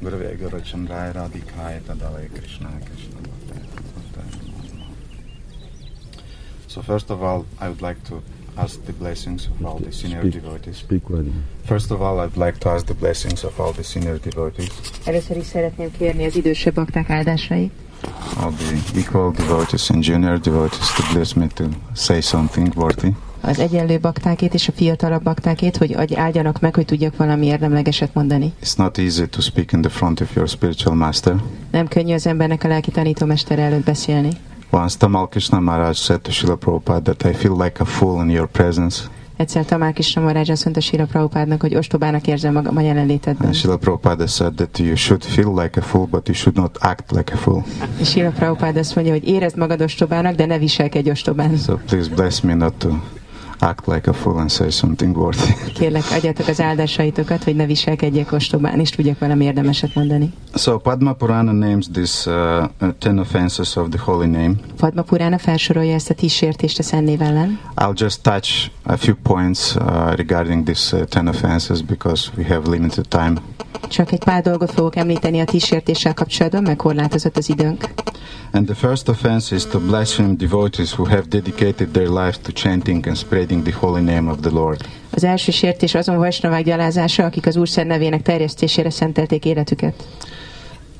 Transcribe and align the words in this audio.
Gurave 0.00 0.36
Gurachandraya 0.38 1.12
Radhikaya 1.14 1.80
Tadavaya 1.80 2.28
Krishna 2.34 2.68
Krishna 2.86 3.16
Bhakta 3.20 3.54
Bhakta 3.94 4.20
Namo. 4.36 4.94
So 6.68 6.82
first 6.82 7.10
of 7.10 7.22
all, 7.22 7.44
I 7.60 7.68
would 7.68 7.82
like 7.82 8.02
to 8.08 8.22
ask 8.56 8.84
the 8.84 8.92
blessings 8.92 9.46
of 9.46 9.64
all 9.64 9.78
the 9.78 9.92
senior 9.92 10.20
Speak. 10.20 10.32
devotees. 10.32 10.76
Speak 10.76 11.02
Vadi. 11.08 11.32
First 11.64 11.90
of 11.90 12.00
all, 12.02 12.20
I'd 12.20 12.36
like 12.36 12.58
to 12.60 12.68
ask 12.70 12.86
the 12.86 12.94
blessings 12.94 13.44
of 13.44 13.58
all 13.60 13.72
the 13.72 13.84
senior 13.84 14.18
devotees, 14.18 14.70
Először 15.04 15.36
is 15.36 15.46
szeretném 15.46 15.90
kérni 15.98 16.24
az 16.24 16.36
idősebb 16.36 16.74
bakták 16.74 17.10
áldásait, 17.10 17.72
all 18.36 18.52
the 18.52 18.98
equal 19.00 19.32
devotees 19.32 19.90
and 19.90 20.04
junior 20.04 20.38
devotees 20.40 20.94
to 20.94 21.02
bless 21.12 21.32
me 21.32 21.46
to 21.46 21.64
say 21.94 22.20
something 22.20 22.74
worthy. 22.76 23.10
Az 23.40 23.58
egyenlő 23.58 23.98
baktákét 23.98 24.54
és 24.54 24.68
a 24.68 24.72
fiatalabb 24.72 25.22
baktákét, 25.22 25.76
hogy 25.76 26.14
áldjanak 26.14 26.60
meg, 26.60 26.74
hogy 26.74 26.84
tudjak 26.84 27.16
valami 27.16 27.46
érdemlegeset 27.46 28.14
mondani. 28.14 28.52
It's 28.62 28.76
not 28.76 28.98
easy 28.98 29.28
to 29.28 29.40
speak 29.40 29.72
in 29.72 29.80
the 29.80 29.90
front 29.90 30.20
of 30.20 30.34
your 30.34 30.48
spiritual 30.48 30.94
master. 30.94 31.34
Nem 31.70 31.88
könnyű 31.88 32.14
az 32.14 32.26
embernek 32.26 32.64
a 32.64 32.68
lelki 32.68 32.90
tanítómester 32.90 33.58
előtt 33.58 33.84
beszélni. 33.84 34.30
Once 34.70 34.96
Tamal 34.98 35.28
Krishna 35.28 35.60
Maharaj 35.60 35.94
said 35.94 36.20
to 36.20 36.30
Srila 36.30 36.56
Prabhupada 36.56 37.14
that 37.14 37.34
I 37.34 37.38
feel 37.38 37.64
like 37.64 37.82
a 37.82 37.84
fool 37.84 38.24
in 38.24 38.30
your 38.30 38.48
presence. 38.48 39.02
Egyszer 39.40 39.64
Tamál 39.64 39.92
Kisna 39.92 40.22
Marács 40.22 40.48
azt 40.48 40.64
mondta 40.64 40.82
Sira 40.82 41.04
Prabhupádnak, 41.04 41.60
hogy 41.60 41.74
ostobának 41.74 42.26
érzem 42.26 42.52
magam 42.52 42.76
a 42.76 42.80
jelenlétedben. 42.80 43.46
And 43.46 43.54
Srila 43.54 43.76
Prabhupada 43.76 44.26
said 44.26 44.54
that 44.54 44.78
you 44.78 44.96
should 44.96 45.24
feel 45.24 45.62
like 45.62 45.80
a 45.80 45.82
fool, 45.82 46.06
but 46.06 46.28
you 46.28 46.36
should 46.36 46.56
not 46.56 46.76
act 46.80 47.10
like 47.10 47.32
a 47.34 47.36
fool. 47.36 47.64
És 48.00 48.10
Sira 48.10 48.30
Prabhupád 48.30 48.76
azt 48.76 48.94
mondja, 48.94 49.12
hogy 49.12 49.28
érezd 49.28 49.56
magad 49.56 49.80
ostobának, 49.80 50.34
de 50.34 50.46
ne 50.46 50.58
viselkedj 50.58 51.10
ostobán. 51.10 51.56
So 51.56 51.76
please 51.76 52.10
bless 52.14 52.40
me 52.40 52.54
not 52.54 52.74
to 52.74 52.88
act 53.60 53.86
like 53.86 54.10
a 54.10 54.12
fool 54.12 54.38
and 54.38 54.50
say 54.50 54.70
something 54.70 55.16
worthy. 55.16 55.72
Kérlek, 55.74 56.04
adjatok 56.10 56.48
az 56.48 56.60
áldásaitokat, 56.60 57.44
hogy 57.44 57.56
ne 57.56 57.66
viselkedjek 57.66 58.32
ostobán, 58.32 58.80
és 58.80 58.90
tudjak 58.90 59.18
valami 59.18 59.44
érdemeset 59.44 59.94
mondani. 59.94 60.32
So 60.54 60.78
Padma 60.78 61.12
Purana 61.12 61.52
names 61.52 61.86
these 61.92 62.30
uh, 62.30 62.64
uh, 62.80 62.88
ten 62.98 63.18
offenses 63.18 63.76
of 63.76 63.88
the 63.88 64.00
holy 64.00 64.26
name. 64.26 64.54
Padma 64.76 65.02
Purána 65.02 65.38
felsorolja 65.38 65.94
ezt 65.94 66.10
a 66.10 66.14
tíz 66.14 66.32
sértést 66.32 66.78
a 66.78 66.82
Szent 66.82 67.04
név 67.04 67.22
ellen. 67.22 67.58
I'll 67.76 68.00
just 68.00 68.22
touch 68.22 68.70
a 68.82 68.96
few 68.96 69.14
points 69.22 69.74
uh, 69.74 70.16
regarding 70.16 70.64
these 70.64 70.96
uh, 70.96 71.04
ten 71.04 71.28
offenses 71.28 71.82
because 71.82 72.30
we 72.36 72.44
have 72.44 72.70
limited 72.70 73.08
time. 73.08 73.34
Csak 73.88 74.12
egy 74.12 74.24
pár 74.24 74.42
dolgot 74.42 74.72
fogok 74.72 74.96
említeni 74.96 75.40
a 75.40 75.44
tíz 75.44 75.64
sértéssel 75.64 76.14
kapcsolatban, 76.14 76.62
mert 76.62 76.76
korlátozott 76.76 77.36
az 77.36 77.48
időnk. 77.48 77.88
And 78.52 78.66
the 78.66 78.74
first 78.74 79.08
offense 79.08 79.54
is 79.54 79.66
to 79.66 79.78
blaspheme 79.78 80.34
devotees 80.34 80.92
who 80.92 81.04
have 81.04 81.22
dedicated 81.28 81.88
their 81.88 82.08
life 82.08 82.38
to 82.42 82.52
chanting 82.52 83.06
and 83.06 83.16
spreading 83.16 83.49
the 83.58 83.72
holy 83.72 84.00
name 84.00 84.30
of 84.30 84.36
the 84.40 84.50
Lord. 84.50 84.88
Az 85.10 85.24
első 85.24 85.52
sértés 85.52 85.94
azon 85.94 86.16
vajsnavák 86.16 86.64
gyalázása, 86.64 87.24
akik 87.24 87.46
az 87.46 87.56
Úr 87.56 87.68
nevének 87.74 88.22
terjesztésére 88.22 88.90
szentelték 88.90 89.44
életüket. 89.44 90.04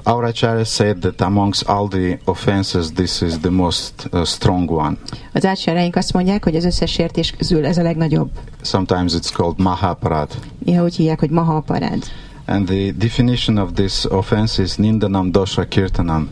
Our 0.05 0.25
Acharya 0.25 0.65
said 0.65 0.99
that 0.99 1.21
amongst 1.21 1.69
all 1.69 1.89
the 1.89 2.19
offenses, 2.25 2.91
this 2.93 3.21
is 3.21 3.39
the 3.39 3.51
most 3.51 3.93
uh, 4.13 4.25
strong 4.25 4.71
one. 4.71 4.97
Az 5.33 5.45
átsáraink 5.45 5.97
azt 5.97 6.13
mondják, 6.13 6.45
hogy 6.45 6.57
az 6.57 6.65
összes 6.65 6.91
sértés 6.91 7.31
közül 7.31 7.67
ez 7.67 7.79
a 7.79 7.83
legnagyobb. 7.83 8.31
Sometimes 8.63 9.13
it's 9.13 9.33
called 9.33 9.59
Mahaparad. 9.59 10.29
Néha 10.65 10.85
úgy 10.85 10.97
hívják, 10.97 11.19
hogy 11.19 11.31
maha 11.31 11.61
parád. 11.61 12.05
And 12.47 12.67
the 12.67 12.93
definition 12.99 13.57
of 13.57 13.69
this 13.75 14.05
offense 14.05 14.63
is 14.63 14.75
Nindanam 14.75 15.31
Dosha 15.31 15.69
Kirtanam. 15.69 16.29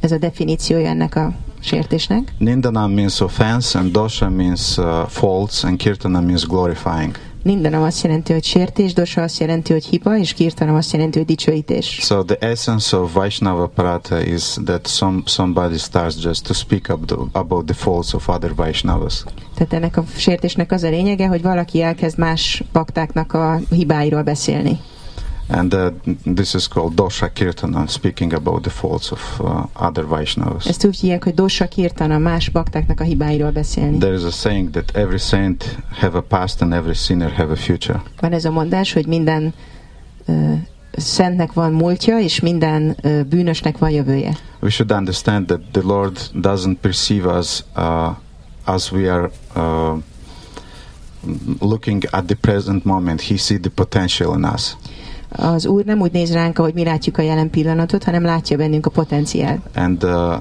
Ez 0.00 0.12
a 0.12 0.18
definíciója 0.18 0.88
ennek 0.88 1.16
a 1.16 1.32
sértésnek. 1.64 2.34
Nindanam 2.38 2.90
means 2.90 3.20
offense, 3.20 3.78
and 3.78 3.92
Dosha 3.92 4.28
means 4.28 4.76
uh, 4.76 4.84
faults, 5.08 5.64
and 5.64 5.76
Kirtanam 5.76 6.24
means 6.24 6.46
glorifying. 6.46 7.18
Mindenem 7.44 7.82
azt 7.82 8.02
jelenti, 8.02 8.32
hogy 8.32 8.44
sértés, 8.44 8.92
dosa 8.92 9.22
azt 9.22 9.38
jelenti, 9.38 9.72
hogy 9.72 9.84
hiba, 9.84 10.18
és 10.18 10.32
kirtanam 10.32 10.74
azt 10.74 10.92
jelenti, 10.92 11.18
hogy 11.18 11.26
dicsőítés. 11.26 11.98
So 12.00 12.22
the 12.22 12.36
essence 12.40 12.96
of 12.96 13.12
Vaishnava 13.12 13.66
Parata 13.66 14.22
is 14.22 14.42
that 14.64 14.86
some 14.86 15.22
somebody 15.24 15.78
starts 15.78 16.16
just 16.22 16.44
to 16.46 16.54
speak 16.54 16.88
up 16.88 17.04
the, 17.06 17.16
about 17.32 17.66
the 17.66 17.74
faults 17.74 18.12
of 18.12 18.28
other 18.28 18.54
Vaishnavas. 18.54 19.24
Tehát 19.54 19.72
ennek 19.72 19.96
a 19.96 20.04
sértésnek 20.16 20.72
az 20.72 20.82
a 20.82 20.88
lényege, 20.88 21.26
hogy 21.26 21.42
valaki 21.42 21.82
elkezd 21.82 22.18
más 22.18 22.62
baktáknak 22.72 23.32
a 23.32 23.60
hibáiról 23.70 24.22
beszélni. 24.22 24.80
And 25.48 25.74
uh, 25.74 25.90
this 26.34 26.54
is 26.54 26.68
called 26.68 26.94
Dosha 26.94 27.28
Kirtana, 27.28 27.86
speaking 27.88 28.32
about 28.32 28.62
the 28.62 28.70
faults 28.70 29.12
of 29.12 29.40
uh, 29.40 29.66
other 29.86 30.06
Vaishnavas. 30.06 30.66
Ezt 30.66 30.84
úgy 30.84 31.00
hívják, 31.00 31.24
hogy 31.24 31.34
dosa 31.34 31.68
kirtana, 31.68 32.18
más 32.18 32.48
baktáknak 32.48 33.00
a 33.00 33.04
hibáiról 33.04 33.50
beszélni. 33.50 33.98
There 33.98 34.14
is 34.14 34.22
a 34.22 34.30
saying 34.30 34.70
that 34.70 34.90
every 34.94 35.18
saint 35.18 35.78
have 35.90 36.16
a 36.16 36.20
past 36.20 36.62
and 36.62 36.72
every 36.72 36.94
sinner 36.94 37.30
have 37.30 37.52
a 37.52 37.56
future. 37.56 38.02
Van 38.20 38.32
ez 38.32 38.44
a 38.44 38.50
mondás, 38.50 38.92
hogy 38.92 39.06
minden 39.06 39.54
ö, 40.26 40.52
szentnek 40.96 41.52
van 41.52 41.72
múltja, 41.72 42.18
és 42.18 42.40
minden 42.40 42.96
ö, 43.02 43.22
bűnösnek 43.22 43.78
van 43.78 43.90
jövője. 43.90 44.36
We 44.60 44.70
should 44.70 44.92
understand 44.92 45.46
that 45.46 45.60
the 45.70 45.82
Lord 45.82 46.18
doesn't 46.34 46.76
perceive 46.80 47.38
us 47.38 47.64
uh, 47.76 48.10
as 48.64 48.92
we 48.92 49.12
are 49.12 49.30
uh, 49.56 49.98
looking 51.60 52.04
at 52.10 52.24
the 52.24 52.36
present 52.40 52.84
moment. 52.84 53.20
He 53.20 53.36
sees 53.36 53.60
the 53.60 53.70
potential 53.74 54.36
in 54.36 54.44
us. 54.54 54.76
Az 55.36 55.66
Úr 55.66 55.84
nem 55.84 56.00
úgy 56.00 56.12
néz 56.12 56.32
ránk, 56.32 56.58
ahogy 56.58 56.74
mi 56.74 56.84
látjuk 56.84 57.18
a 57.18 57.22
jelen 57.22 57.50
pillanatot, 57.50 58.04
hanem 58.04 58.22
látja 58.22 58.56
bennünk 58.56 58.86
a 58.86 58.90
potenciált. 58.90 59.60
And 59.74 60.04
uh, 60.04 60.34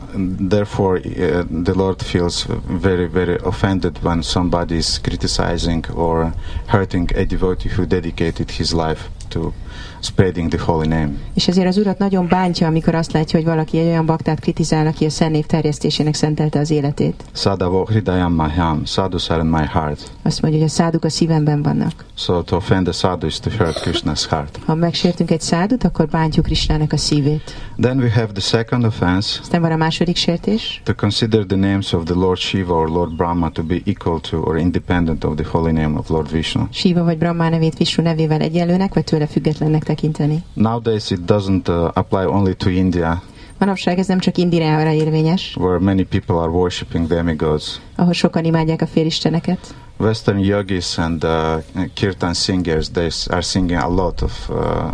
therefore, 0.50 1.00
uh, 1.00 1.44
the 1.64 1.74
Lord 1.76 2.02
feels 2.02 2.48
very, 2.82 3.08
very 3.08 3.38
offended 3.44 3.98
when 4.02 4.22
somebody 4.22 4.76
is 4.76 5.02
criticizing 5.02 5.86
or 5.94 6.34
hurting 6.66 7.12
a 7.16 7.24
devotee 7.24 7.70
who 7.76 7.86
dedicated 7.86 8.52
his 8.52 8.72
life 8.72 9.02
to 9.28 9.54
spreading 10.04 10.54
the 10.54 10.64
holy 10.66 10.86
name. 10.86 11.10
És 11.34 11.48
ezért 11.48 11.68
az 11.68 11.78
Urat 11.78 11.98
nagyon 11.98 12.28
bántja, 12.28 12.68
amikor 12.68 12.96
azt 12.96 13.12
látja, 13.12 13.40
hogy 13.40 13.48
valaki 13.48 13.78
egy 13.78 13.88
olyan 13.88 14.06
baktát 14.06 14.40
kritizál, 14.40 14.88
aki 14.88 15.06
a 15.06 15.10
szennév 15.10 15.46
terjesztésének 15.46 16.14
szentelte 16.14 16.60
az 16.60 16.70
életét. 16.72 17.24
Sadavo 17.34 17.86
hridayam 17.86 18.34
maham, 18.34 18.86
sadhus 18.86 19.30
are 19.30 19.42
in 19.42 19.48
my 19.48 19.66
heart. 19.66 20.12
Azt 20.22 20.42
mondja, 20.42 20.60
hogy 20.60 20.70
a 20.70 20.72
száduk 20.72 21.04
a 21.04 21.10
szívemben 21.10 21.62
vannak. 21.62 22.06
So 22.16 22.42
to 22.42 22.56
offend 22.56 22.88
a 22.88 22.92
sadhu 22.92 23.28
is 23.28 23.40
to 23.40 23.50
hurt 23.58 23.82
Krishna's 23.82 24.24
heart. 24.30 24.60
Ha 24.66 24.76
megsértünk 24.76 25.32
egy 25.32 25.42
szádut, 25.42 25.84
akkor 25.84 26.08
bántjuk 26.08 26.46
Krisnának 26.46 26.94
a 26.94 26.98
szívét. 26.98 27.56
Then 27.82 27.98
we 27.98 28.12
have 28.12 28.32
the 28.32 28.42
second 28.42 28.86
offense, 28.86 29.40
Aztán 29.42 29.62
van 29.62 29.72
a 29.72 29.76
második 29.76 30.16
sértés, 30.16 30.82
to 30.84 30.94
consider 30.96 31.46
the 31.46 31.58
names 31.58 31.94
of 31.94 32.04
the 32.04 32.14
Lord 32.14 32.38
Shiva 32.38 32.74
or 32.74 32.90
Lord 32.90 33.16
Brahma 33.16 33.50
to 33.50 33.64
be 33.64 33.82
equal 33.84 34.20
to 34.20 34.38
or 34.38 34.58
independent 34.58 35.24
of 35.24 35.36
the 35.36 35.46
holy 35.52 35.72
name 35.72 35.98
of 35.98 36.10
Lord 36.10 36.32
Vishnu. 36.32 36.64
Shiva 36.72 37.04
vagy 37.04 37.18
Brahma 37.18 37.50
nevét 37.50 37.78
Vishnu 37.78 38.04
nevével 38.04 38.42
egyenlőnek, 38.42 38.94
vagy 38.94 39.04
tőle 39.04 39.28
függetlennek 39.28 39.84
tekinteni. 39.94 40.44
Nowadays 40.54 41.10
it 41.12 41.20
doesn't 41.20 41.68
uh, 41.68 41.90
apply 41.94 42.26
only 42.26 42.56
to 42.56 42.70
India, 42.70 43.22
Manapság 43.58 44.00
ez 44.00 44.08
nem 44.08 44.20
csak 44.20 44.38
Indiára 44.38 44.92
érvényes, 44.92 45.56
where 45.60 45.80
many 45.80 46.04
people 46.04 46.36
are 46.36 46.50
worshipping 46.50 47.08
demigods. 47.08 47.82
ahol 47.96 48.14
sokan 48.14 48.44
imádják 48.46 48.82
a 48.82 48.88
félisteneket. 48.88 49.76
Western 50.00 50.40
yogis 50.40 50.98
and 50.98 51.24
uh, 51.24 51.58
kirtan 51.94 52.34
singers, 52.34 52.90
they 52.90 53.10
are 53.30 53.42
singing 53.42 53.80
a 53.80 53.88
lot 53.88 54.22
of 54.22 54.50
uh, 54.50 54.92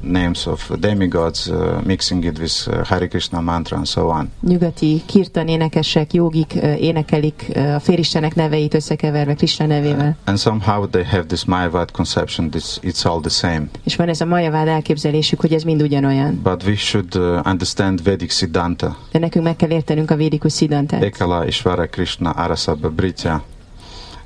names 0.00 0.46
of 0.46 0.70
demigods, 0.80 1.46
uh, 1.46 1.80
mixing 1.84 2.24
it 2.24 2.38
with 2.38 2.66
uh, 2.66 2.84
Hare 2.84 3.08
Krishna 3.08 3.40
mantra 3.40 3.76
and 3.76 3.86
so 3.86 4.08
on. 4.08 4.30
Nyugati 4.40 5.02
kirtan 5.06 5.48
énekesek, 5.48 6.12
jogik 6.12 6.54
ö, 6.54 6.72
énekelik 6.72 7.46
ö, 7.54 7.74
a 7.74 7.80
félistenek 7.80 8.34
neveit 8.34 8.74
összekeverve 8.74 9.34
Krishna 9.34 9.66
nevével. 9.66 10.16
And 10.24 10.38
somehow 10.38 10.86
they 10.86 11.04
have 11.04 11.24
this 11.26 11.44
Mayavad 11.44 11.90
conception, 11.90 12.50
this, 12.50 12.78
it's 12.82 13.04
all 13.04 13.20
the 13.20 13.30
same. 13.30 13.62
És 13.84 13.96
van 13.96 14.08
ez 14.08 14.20
a 14.20 14.24
majavád 14.24 14.68
elképzelésük, 14.68 15.40
hogy 15.40 15.52
ez 15.52 15.62
mind 15.62 15.82
ugyanolyan. 15.82 16.40
But 16.42 16.62
we 16.64 16.74
should 16.74 17.16
uh, 17.16 17.46
understand 17.46 18.02
Vedic 18.02 18.32
Siddhanta. 18.32 18.96
De 19.12 19.18
nekünk 19.18 19.44
meg 19.44 19.56
kell 19.56 19.70
értenünk 19.70 20.10
a 20.10 20.16
védikus 20.16 20.52
szidantát. 20.52 21.02
Ekala 21.02 21.46
Ishvara 21.46 21.88
Krishna 21.88 22.30
Arasabha 22.30 22.90
Britya, 22.90 23.42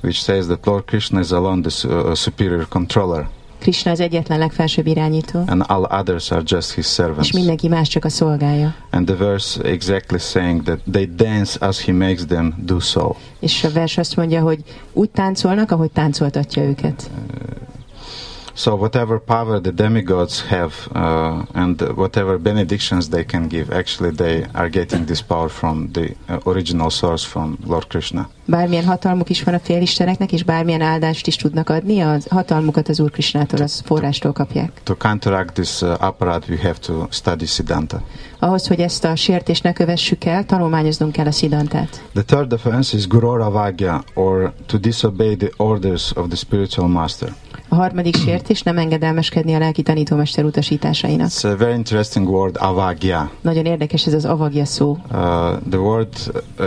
which 0.03 0.21
says 0.21 0.45
that 0.47 0.65
Lord 0.65 0.85
Krishna 0.85 1.19
is 1.19 1.31
alone 1.31 1.61
the 1.61 1.69
su- 1.69 1.89
uh, 1.89 2.13
superior 2.15 2.67
controller, 2.69 3.27
Krishna 3.59 3.91
az 3.91 3.99
egyetlen 3.99 4.39
legfelsőbb 4.39 4.85
irányító, 4.87 5.43
and 5.47 5.63
all 5.67 5.83
others 5.99 6.31
are 6.31 6.41
just 6.45 6.71
his 6.73 6.85
és 6.85 6.91
servants. 6.91 7.31
mindenki 7.33 7.67
más 7.67 7.87
csak 7.87 8.05
a 8.05 8.09
szolgája. 8.09 8.75
And 8.91 9.05
the 9.05 9.15
verse 9.15 9.63
exactly 9.63 10.19
saying 10.19 10.63
that 10.63 10.79
they 10.91 11.05
dance 11.15 11.65
as 11.65 11.81
he 11.85 11.91
makes 11.93 12.25
them 12.25 12.53
do 12.57 12.79
so. 12.79 13.15
És 13.39 13.63
a 13.63 13.71
vers 13.71 13.97
azt 13.97 14.15
mondja, 14.15 14.41
hogy 14.41 14.63
úgy 14.93 15.09
táncolnak, 15.09 15.71
ahogy 15.71 15.91
táncoltatja 15.91 16.63
őket. 16.63 17.09
So 18.55 18.75
whatever 18.75 19.17
power 19.17 19.59
the 19.61 19.71
demigods 19.71 20.41
have 20.41 20.73
uh, 20.93 21.41
and 21.53 21.81
whatever 21.95 22.37
benedictions 22.37 23.07
they 23.09 23.23
can 23.23 23.47
give, 23.47 23.75
actually 23.75 24.11
they 24.15 24.45
are 24.53 24.69
getting 24.69 25.05
this 25.05 25.21
power 25.21 25.49
from 25.49 25.89
the 25.91 26.15
uh, 26.29 26.37
original 26.45 26.89
source 26.89 27.25
from 27.25 27.57
Lord 27.65 27.87
Krishna. 27.87 28.29
Bármilyen 28.45 28.85
hatalmuk 28.85 29.29
is 29.29 29.43
van 29.43 29.53
a 29.53 29.59
félisteneknek, 29.59 30.31
és 30.31 30.43
bármilyen 30.43 30.81
áldást 30.81 31.27
is 31.27 31.35
tudnak 31.35 31.69
adni, 31.69 31.99
a 31.99 32.17
hatalmukat 32.29 32.89
az 32.89 32.99
Úr 32.99 33.11
Krisnától, 33.11 33.61
az 33.61 33.81
forrástól 33.85 34.31
kapják. 34.31 34.81
To 34.83 34.95
counteract 34.95 35.53
this 35.53 35.81
uh, 35.81 36.03
apparat, 36.03 36.45
we 36.49 36.57
have 36.61 36.75
to 36.79 37.05
study 37.09 37.45
Siddhanta. 37.45 38.01
Ahhoz, 38.39 38.67
hogy 38.67 38.79
ezt 38.79 39.03
a 39.03 39.15
sértést 39.15 39.63
ne 39.63 39.73
kövessük 39.73 40.25
el, 40.25 40.45
tanulmányoznunk 40.45 41.11
kell 41.11 41.25
a 41.25 41.31
szidantát. 41.31 42.03
The 42.13 42.23
third 42.23 42.53
offense 42.53 42.97
is 42.97 43.07
Gurora 43.07 43.51
Vagya, 43.51 44.03
or 44.13 44.53
to 44.65 44.77
disobey 44.77 45.35
the 45.35 45.49
orders 45.57 46.11
of 46.15 46.27
the 46.27 46.35
spiritual 46.35 46.87
master. 46.87 47.33
A 47.73 47.75
harmadik 47.75 48.15
sértés 48.15 48.61
nem 48.61 48.77
engedelmeskedni 48.77 49.53
a 49.53 49.57
lelki 49.57 49.81
tanítómester 49.81 50.45
utasításainak. 50.45 51.29
It's 51.29 51.53
a 51.53 51.57
very 51.57 51.73
interesting 51.73 52.29
word, 52.29 52.57
avagya. 52.59 53.31
Nagyon 53.41 53.65
érdekes 53.65 54.05
ez 54.05 54.13
az 54.13 54.25
avagya 54.25 54.65
szó. 54.65 54.91
Uh, 54.91 54.97
the 55.69 55.79
word 55.79 56.13
uh, 56.59 56.65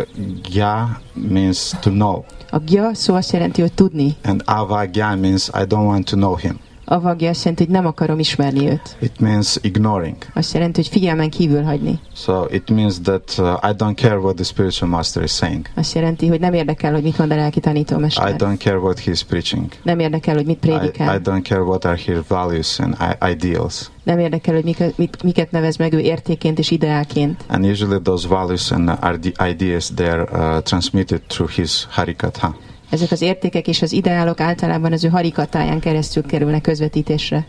gya 0.50 1.00
means 1.12 1.66
to 1.81 1.91
know, 1.91 2.25
A 2.51 2.59
gya 2.67 2.95
szó 2.95 3.15
azt 3.15 3.33
jelenti, 3.33 3.61
hogy 3.61 3.73
tudni. 3.73 4.17
and 4.25 4.43
avagya 4.45 5.17
means 5.17 5.49
I 5.49 5.65
don't 5.67 5.87
want 5.87 6.05
to 6.11 6.17
know 6.17 6.37
him. 6.37 6.59
Avagya 6.88 7.29
azt 7.29 7.38
jelenti, 7.44 7.65
hogy 7.65 7.73
nem 7.73 7.87
akarom 7.87 8.19
ismerni 8.19 8.69
őt. 8.69 8.97
It 9.00 9.21
means 9.21 9.59
ignoring. 9.62 10.17
Azt 10.35 10.55
jelenti, 10.55 10.81
hogy 10.81 10.91
figyelmen 10.91 11.31
kívül 11.31 11.62
hagyni. 11.62 11.99
So 12.15 12.44
it 12.50 12.71
means 12.71 13.00
that 13.03 13.35
uh, 13.38 13.47
I 13.47 13.73
don't 13.77 13.94
care 13.97 14.17
what 14.19 14.35
the 14.35 14.44
spiritual 14.44 14.91
master 14.91 15.23
is 15.23 15.31
saying. 15.33 15.67
Azt 15.75 15.94
jelenti, 15.94 16.27
hogy 16.27 16.41
nem 16.41 16.53
érdekel, 16.53 16.93
hogy 16.93 17.03
mit 17.03 17.19
mond 17.19 17.31
a 17.31 17.35
lelki 17.35 17.59
I 17.59 17.61
tanítómester. 17.61 18.35
don't 18.38 18.59
care 18.59 18.77
what 18.79 19.00
he's 19.05 19.21
preaching. 19.29 19.73
Nem 19.83 19.99
érdekel, 19.99 20.35
hogy 20.35 20.47
mit 20.47 20.65
I, 20.65 20.69
I 20.69 20.71
prédikál. 20.71 21.21
don't 21.25 21.43
care 21.49 21.61
what 21.62 21.85
are 21.85 21.97
his 21.97 22.17
values 22.29 22.79
and 22.79 22.97
I- 23.00 23.31
ideals. 23.31 23.91
Nem 24.03 24.19
érdekel, 24.19 24.55
hogy 24.55 24.65
mik, 24.65 24.97
mit, 24.97 25.23
miket 25.23 25.50
nevez 25.50 25.77
meg 25.77 25.93
ő 25.93 25.99
értéként 25.99 26.59
és 26.59 26.71
ideálként. 26.71 27.44
And 27.49 27.65
usually 27.65 28.00
those 28.03 28.29
values 28.29 28.71
and 28.71 28.89
are 29.00 29.19
the 29.19 29.49
ideas 29.49 29.91
they're 29.97 30.29
uh, 30.56 30.62
transmitted 30.62 31.21
through 31.27 31.53
his 31.53 31.87
harikatha. 31.91 32.56
Ezek 32.91 33.11
az 33.11 33.21
értékek 33.21 33.69
és 33.69 33.83
az 33.83 33.93
ideálok 33.93 34.41
általában 34.41 34.93
az 34.93 35.05
ő 35.05 35.09
harikatáján 35.09 35.81
keresztül 35.81 36.27
kerülnek 36.27 36.62
közvetítésre. 36.62 37.47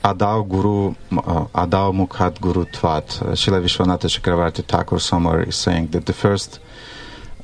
Adao 0.00 0.44
Guru, 0.44 0.92
uh, 1.10 1.46
Adao 1.50 1.92
Mukhat 1.92 2.40
Guru 2.40 2.64
Tvat. 2.64 3.18
Uh, 3.22 3.34
Srila 3.34 3.60
Vishwanatha 3.60 4.08
Chakravarti 4.08 4.62
Thakur 4.62 5.00
somewhere 5.00 5.46
is 5.46 5.54
saying 5.54 5.88
that 5.88 6.04
the 6.04 6.12
first 6.12 6.60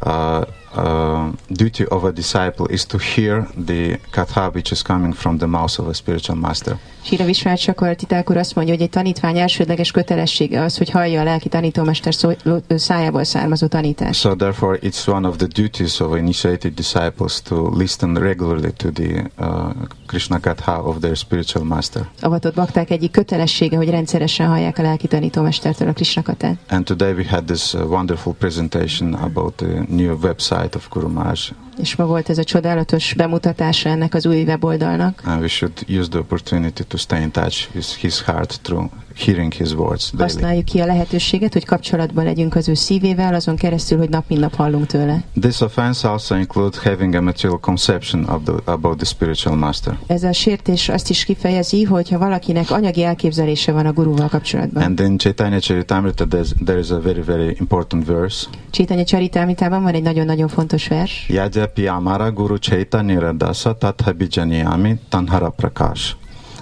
uh, 0.02 0.44
uh, 0.74 1.32
duty 1.48 1.84
of 1.86 2.04
a 2.04 2.12
disciple 2.12 2.66
is 2.68 2.84
to 2.84 2.98
hear 2.98 3.48
the 3.66 3.98
katha 4.10 4.52
which 4.52 4.72
is 4.72 4.82
coming 4.82 5.14
from 5.14 5.38
the 5.38 5.46
mouth 5.46 5.78
of 5.78 5.88
a 5.88 5.94
spiritual 5.94 6.36
master. 6.36 6.78
Sira 7.04 7.24
Visvát 7.24 7.58
Sakar 7.58 7.94
Titákor 7.94 8.36
azt 8.36 8.54
mondja, 8.54 8.74
hogy 8.74 8.82
egy 8.82 8.90
tanítvány 8.90 9.38
elsődleges 9.38 9.90
kötelessége 9.90 10.62
az, 10.62 10.76
hogy 10.76 10.90
hallja 10.90 11.20
a 11.20 11.24
lelki 11.24 11.48
tanítómester 11.48 12.14
szó, 12.14 12.30
szájából 12.68 13.24
származó 13.24 13.66
tanítást. 13.66 14.20
So 14.20 14.34
therefore, 14.34 14.78
it's 14.82 15.08
one 15.08 15.28
of 15.28 15.36
the 15.36 15.46
duties 15.46 16.00
of 16.00 16.16
initiated 16.16 16.74
disciples 16.74 17.42
to 17.42 17.70
listen 17.76 18.14
regularly 18.14 18.72
to 18.76 18.90
the 18.90 19.30
uh, 19.38 19.70
Krishna 20.06 20.40
katha 20.40 20.82
of 20.82 20.98
their 20.98 21.16
spiritual 21.16 21.64
master. 21.64 22.08
Avatott 22.20 22.54
bakták 22.54 22.90
egyik 22.90 23.10
kötelessége, 23.10 23.76
hogy 23.76 23.90
rendszeresen 23.90 24.46
hallják 24.46 24.78
a 24.78 24.82
lelki 24.82 25.06
tanítómestertől 25.06 25.88
a 25.88 25.92
Krisnakatát. 25.92 26.56
And 26.68 26.84
today 26.84 27.12
we 27.12 27.24
had 27.28 27.44
this 27.44 27.74
uh, 27.74 27.90
wonderful 27.90 28.34
presentation 28.38 29.14
about 29.14 29.54
the 29.54 29.84
new 29.88 30.18
website 30.22 30.74
of 30.74 30.88
Guru 30.88 31.08
Maharaj. 31.08 31.50
És 31.78 31.96
ma 31.96 32.06
volt 32.06 32.28
ez 32.28 32.38
a 32.38 32.44
csodálatos 32.44 33.14
bemutatása 33.14 33.88
ennek 33.88 34.14
az 34.14 34.26
új 34.26 34.42
weboldalnak. 34.42 35.22
And 35.24 35.40
we 35.40 35.48
should 35.48 35.84
use 35.88 36.08
the 36.08 36.18
opportunity 36.18 36.82
to 36.82 36.96
stay 36.96 37.20
in 37.22 37.30
touch 37.30 37.68
with 37.74 37.96
his 37.96 38.22
heart 38.22 38.60
through 38.62 38.90
hearing 39.14 39.52
his 39.52 39.72
words 39.72 40.10
daily. 40.10 40.32
Használjuk 40.32 40.64
ki 40.64 40.80
a 40.80 40.86
lehetőséget, 40.86 41.52
hogy 41.52 41.64
kapcsolatban 41.64 42.24
legyünk 42.24 42.54
az 42.54 42.68
ő 42.68 42.74
szívével, 42.74 43.34
azon 43.34 43.56
keresztül, 43.56 43.98
hogy 43.98 44.08
nap 44.08 44.24
mint 44.28 44.40
nap 44.40 44.54
hallunk 44.54 44.86
tőle. 44.86 45.24
This 45.40 45.60
offense 45.60 46.08
also 46.08 46.36
includes 46.36 46.82
having 46.82 47.14
a 47.14 47.20
material 47.20 47.60
conception 47.60 48.24
of 48.24 48.42
the, 48.44 48.72
about 48.72 48.96
the 48.96 49.06
spiritual 49.06 49.56
master. 49.56 49.98
Ez 50.06 50.22
a 50.22 50.32
sértés 50.32 50.88
azt 50.88 51.10
is 51.10 51.24
kifejezi, 51.24 51.82
hogy 51.82 52.08
ha 52.08 52.18
valakinek 52.18 52.70
anyagi 52.70 53.02
elképzelése 53.02 53.72
van 53.72 53.86
a 53.86 53.92
gurúval 53.92 54.28
kapcsolatban. 54.28 54.82
And 54.82 55.00
in 55.00 55.18
Chaitanya 55.18 55.58
Charitamrita, 55.58 56.26
there 56.64 56.78
is 56.78 56.90
a 56.90 57.00
very, 57.00 57.20
very 57.20 57.56
important 57.58 58.06
verse. 58.06 58.46
Csétanya 58.70 59.04
Csaritámitában 59.04 59.82
van 59.82 59.94
egy 59.94 60.02
nagyon-nagyon 60.02 60.48
fontos 60.48 60.88
vers. 60.88 61.26
Yajapya 61.64 61.96
Amara 61.96 62.30
Guru 62.30 62.58
Chaitanya 62.58 63.20
Radasa 63.20 63.74
Tathabhijaniyami 63.74 64.98
Tanhara 65.10 65.50
Prakash. 65.50 66.14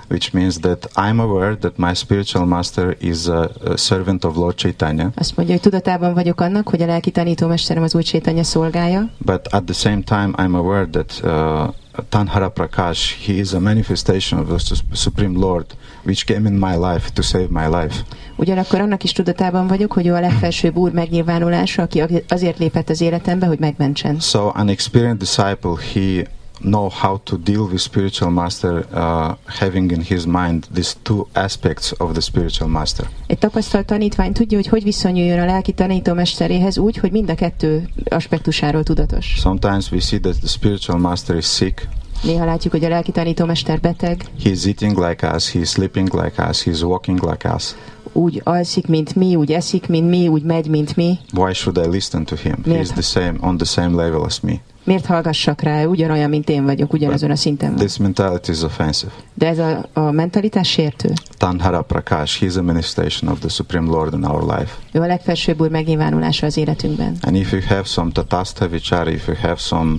Which 0.08 0.34
means 0.34 0.60
that 0.60 0.86
I'm 0.96 1.20
aware 1.20 1.56
that 1.56 1.78
my 1.78 1.94
spiritual 1.94 2.46
master 2.46 2.96
is 3.00 3.28
a, 3.28 3.50
a 3.64 3.78
servant 3.78 4.24
of 4.24 4.36
Lord 4.36 4.56
Chaitanya, 4.56 5.12
Azt 5.16 5.36
mondja, 5.36 5.54
hogy 5.54 5.62
tudatában 5.62 6.14
vagyok 6.14 6.40
annak, 6.40 6.68
hogy 6.68 6.82
a 6.82 6.86
lelki 6.86 7.10
tanítómesterem 7.10 7.82
az 7.82 7.94
új 7.94 8.02
Csétanya 8.02 8.42
szolgája, 8.42 9.10
but 9.18 9.46
at 9.50 9.64
the 9.64 9.74
same 9.74 10.02
time 10.02 10.30
I'm 10.36 10.54
aware 10.54 10.86
that 10.86 11.20
uh, 11.24 11.74
Tanhara 12.08 12.50
Prakash, 12.50 13.26
he 13.26 13.32
is 13.32 13.52
a 13.52 13.60
manifestation 13.60 14.40
of 14.40 14.48
the 14.48 14.58
Su- 14.58 14.84
Supreme 14.92 15.38
Lord, 15.38 15.66
which 16.04 16.24
came 16.26 16.48
in 16.48 16.58
my 16.58 16.76
life 16.76 17.10
to 17.12 17.22
save 17.22 17.48
my 17.50 17.66
life. 17.66 17.94
Ugyanakkor 18.36 18.80
annak 18.80 19.02
is 19.02 19.12
tudatában 19.12 19.66
vagyok, 19.66 19.92
hogy 19.92 20.06
ő 20.06 20.12
a 20.14 20.20
legfelsőbb 20.20 20.76
úr 20.76 20.92
megnyilvánulása, 20.92 21.82
aki 21.82 22.02
azért 22.28 22.58
lépett 22.58 22.88
az 22.88 23.00
életembe, 23.00 23.46
hogy 23.46 23.58
megmentsen. 23.58 24.20
So 24.20 24.50
an 24.54 24.68
experienced 24.68 25.18
disciple, 25.18 25.74
he 25.92 26.26
know 26.62 26.88
how 27.02 27.20
to 27.24 27.36
deal 27.36 27.60
with 27.60 27.78
spiritual 27.78 28.30
master, 28.30 28.86
uh, 28.92 29.34
having 29.46 29.90
in 29.90 30.00
his 30.02 30.24
mind 30.24 30.66
these 30.74 30.94
two 31.02 31.26
aspects 31.32 31.92
of 31.98 32.12
the 32.12 32.20
spiritual 32.20 32.68
master. 32.70 33.08
Egy 33.26 33.38
tapasztalt 33.38 33.86
tanítvány 33.86 34.32
tudja, 34.32 34.56
hogy 34.56 34.66
hogy 34.66 34.82
viszonyuljon 34.82 35.38
a 35.38 35.44
lelki 35.44 35.72
tanítómesteréhez 35.72 36.78
úgy, 36.78 36.96
hogy 36.96 37.10
mind 37.10 37.30
a 37.30 37.34
kettő 37.34 37.88
aspektusáról 38.04 38.82
tudatos. 38.82 39.34
Sometimes 39.36 39.90
we 39.90 40.00
see 40.00 40.18
that 40.20 40.38
the 40.38 40.48
spiritual 40.48 40.98
master 40.98 41.36
is 41.36 41.46
sick. 41.46 41.88
Néha 42.22 42.44
látjuk, 42.44 42.72
hogy 42.72 42.84
a 42.84 42.88
lelki 42.88 43.10
tanítómester 43.12 43.80
beteg, 43.80 44.24
He's 44.44 44.66
eating 44.66 44.98
like 44.98 45.26
us, 45.34 45.52
he's 45.52 45.66
sleeping 45.68 46.12
like 46.22 46.42
us, 46.48 46.62
he's 46.64 46.82
walking 46.82 47.20
like 47.30 47.48
us. 47.54 47.74
úgy 48.12 48.40
alszik, 48.44 48.86
mint 48.86 49.14
mi, 49.14 49.34
úgy 49.36 49.52
eszik, 49.52 49.88
mint 49.88 50.08
mi, 50.08 50.28
úgy 50.28 50.42
megy, 50.42 50.68
mint 50.68 50.96
mi. 50.96 51.18
Why 51.34 51.52
should 51.52 51.86
I 51.86 51.88
listen 51.90 52.24
to 52.24 52.36
him? 52.36 52.56
Miért? 52.64 52.86
He's 52.86 52.92
the 52.92 53.02
same 53.02 53.34
on 53.40 53.56
the 53.56 53.66
same 53.66 54.02
level 54.02 54.24
as 54.24 54.40
me. 54.40 54.52
Miért 54.84 55.06
hallgassak 55.06 55.60
rá? 55.60 55.84
Ugyanolyan, 55.84 56.28
mint 56.28 56.48
én 56.48 56.64
vagyok, 56.64 56.92
ugyanazon 56.92 57.30
a 57.30 57.36
szinten 57.36 57.68
van. 57.68 57.78
This 57.78 57.96
mentality 57.96 58.48
is 58.48 58.62
offensive. 58.62 59.12
De 59.34 59.46
ez 59.46 59.58
a, 59.58 59.88
a 59.92 60.10
mentalitás 60.10 60.68
sértő. 60.68 61.12
Tanhara 61.36 61.82
Prakash, 61.82 62.42
he's 62.42 62.58
a 62.58 62.62
manifestation 62.62 63.32
of 63.32 63.38
the 63.38 63.48
Supreme 63.48 63.90
Lord 63.90 64.14
in 64.14 64.24
our 64.24 64.42
life. 64.42 64.74
Ő 64.92 65.00
a 65.00 65.06
legfelsőbb 65.06 65.60
úr 65.60 65.70
megnyilvánulása 65.70 66.46
az 66.46 66.56
életünkben. 66.56 67.16
And 67.20 67.36
if 67.36 67.52
you 67.52 67.60
have 67.66 67.84
some 67.84 68.10
tatastha 68.12 68.68
vichara, 68.68 69.10
if 69.10 69.26
you 69.26 69.36
have 69.40 69.56
some 69.56 69.96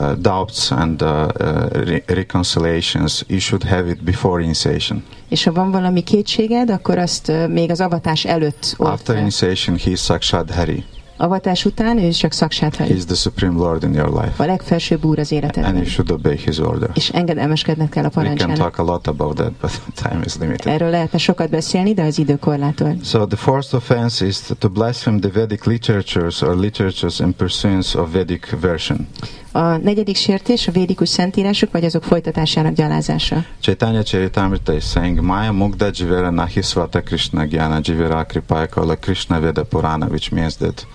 uh, 0.00 0.12
doubts 0.12 0.70
and 0.70 1.02
uh, 1.02 1.08
uh, 1.08 1.28
re- 1.70 2.02
reconciliations, 2.06 3.24
you 3.28 3.38
should 3.38 3.62
have 3.64 3.90
it 3.90 4.02
before 4.02 4.42
initiation. 4.42 5.02
És 5.28 5.44
ha 5.44 5.52
van 5.52 5.70
valami 5.70 6.02
kétséged, 6.02 6.70
akkor 6.70 6.98
azt 6.98 7.28
ö, 7.28 7.46
még 7.46 7.70
az 7.70 7.80
avatás 7.80 8.24
előtt 8.24 8.74
old 8.76 8.92
After 8.92 9.16
initiation, 9.16 9.78
he 9.78 9.90
is 9.90 10.00
Sakshat 10.00 10.50
Hari. 10.50 10.84
Avatás 11.16 11.64
után 11.64 11.98
ő 11.98 12.10
csak 12.10 12.32
szaksát 12.32 12.76
He 12.76 12.84
is 12.86 13.04
the 13.04 13.14
Supreme 13.14 13.58
Lord 13.58 13.82
in 13.82 13.94
your 13.94 14.22
life. 14.22 14.42
A 14.42 14.46
legfelsőbb 14.46 15.04
úr 15.04 15.18
az 15.18 15.32
And 15.32 15.42
életedben. 15.42 15.76
you 15.76 15.84
should 15.84 16.10
obey 16.10 16.36
his 16.36 16.58
order. 16.58 16.90
És 16.94 17.08
engedelmeskedned 17.08 17.88
kell 17.88 18.04
a 18.04 18.06
We 18.06 18.12
can 18.12 18.22
parancsának. 18.22 18.56
talk 18.56 18.78
a 18.88 18.92
lot 18.92 19.06
about 19.06 19.34
that, 19.36 19.52
but 19.52 19.80
time 20.02 20.20
is 20.24 20.36
limited. 20.36 20.72
Erről 20.72 20.90
lehetne 20.90 21.18
sokat 21.18 21.50
beszélni, 21.50 21.94
de 21.94 22.02
az 22.02 22.18
idő 22.18 22.36
korlátolt. 22.36 23.04
So 23.04 23.26
the 23.26 23.36
fourth 23.36 23.74
offense 23.74 24.26
is 24.26 24.38
to 24.58 24.68
blaspheme 24.68 25.18
the 25.18 25.30
Vedic 25.30 25.64
literatures 25.64 26.42
or 26.42 26.56
literatures 26.56 27.18
in 27.18 27.34
pursuance 27.34 28.00
of 28.00 28.12
Vedic 28.12 28.60
version. 28.60 29.08
A 29.52 29.76
negyedik 29.76 30.16
sértés 30.16 30.68
a 30.68 30.72
védikus 30.72 31.08
szentírások, 31.08 31.72
vagy 31.72 31.84
azok 31.84 32.02
folytatásának 32.02 32.74
gyalázása. 32.74 33.44
Chaitanya 33.60 34.02
Charitamrita 34.02 34.72
is 34.72 34.84
saying, 34.84 35.20
Maya 35.20 35.52
Mugda 35.52 35.90
Jivera 35.92 36.30
Nahisvata 36.30 37.02
Krishna 37.02 37.44
Gyana 37.44 37.78
Jivera 37.82 38.24
Kripaya 38.24 38.68
Krishna 39.00 39.40
Veda 39.40 39.64
Purana, 39.64 40.06
which 40.06 40.32
means 40.32 40.56
that 40.56 40.86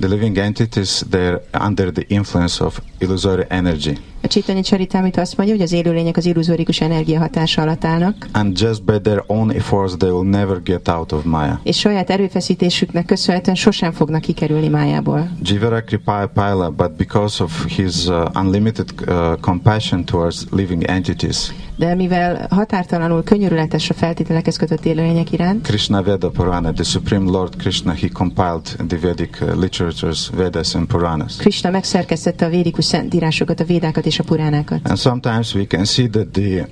the 0.00 0.08
living 0.08 0.36
entities, 0.38 1.00
they're 1.00 1.40
under 1.52 1.90
the 1.90 2.08
influence 2.08 2.60
of 2.60 2.80
illusory 3.00 3.46
energy. 3.50 3.98
A 4.24 4.26
Csitanya 4.26 4.62
Csaritámit 4.62 5.16
azt 5.16 5.36
mondja, 5.36 5.54
hogy 5.54 5.64
az 5.64 5.72
élőlények 5.72 6.16
az 6.16 6.24
illuzórikus 6.26 6.80
energia 6.80 7.18
hatása 7.18 7.62
alatt 7.62 7.84
állnak, 7.84 8.26
And 8.32 8.60
just 8.60 8.84
by 8.84 9.00
their 9.02 9.22
own 9.26 9.50
efforts, 9.50 9.92
they 9.96 10.10
will 10.10 10.28
never 10.28 10.62
get 10.62 10.88
out 10.88 11.12
of 11.12 11.24
Maya. 11.24 11.60
és 11.62 11.78
saját 11.78 12.10
erőfeszítésüknek 12.10 13.04
köszönhetően 13.04 13.56
sosem 13.56 13.92
fognak 13.92 14.20
kikerülni 14.20 14.68
májából. 14.68 15.28
Jivera 15.42 15.82
Kripaya 15.82 16.26
Paila, 16.26 16.70
but 16.70 16.92
because 16.96 17.42
of 17.42 17.66
his 17.66 18.06
uh, 18.06 18.24
unlimited 18.34 18.88
uh, 19.06 19.40
compassion 19.40 20.04
towards 20.04 20.44
living 20.50 20.82
entities, 20.82 21.52
De 21.76 21.94
mivel 21.94 22.46
határtalanul 22.50 23.22
könyörületes 23.22 23.90
a 23.90 23.94
feltételekhez 23.94 24.56
kötött 24.56 24.84
élőlények 24.84 25.32
iránt, 25.32 25.66
Krishna 25.66 26.02
Veda 26.02 26.30
Purana, 26.30 26.72
the 26.72 26.84
Supreme 26.84 27.30
Lord 27.30 27.56
Krishna, 27.56 27.92
he 27.92 28.08
compiled 28.12 28.62
the 28.88 28.98
Vedic 29.00 29.40
uh, 29.40 29.60
literatures, 29.60 30.30
Vedas 30.36 30.74
and 30.74 30.86
Puranas. 30.86 31.36
Krishna 31.36 31.70
megszerkesztette 31.70 32.44
a 32.46 32.48
védikus 32.48 32.84
szentírásokat, 32.84 33.60
a 33.60 33.64
védákat 33.64 34.06
és 34.06 34.13
a 34.18 34.22
puránákat. 34.22 34.80
And 34.88 34.98
sometimes 34.98 35.54
we 35.54 35.64
can 35.64 35.84
see 35.84 36.08
that 36.08 36.26
the 36.32 36.68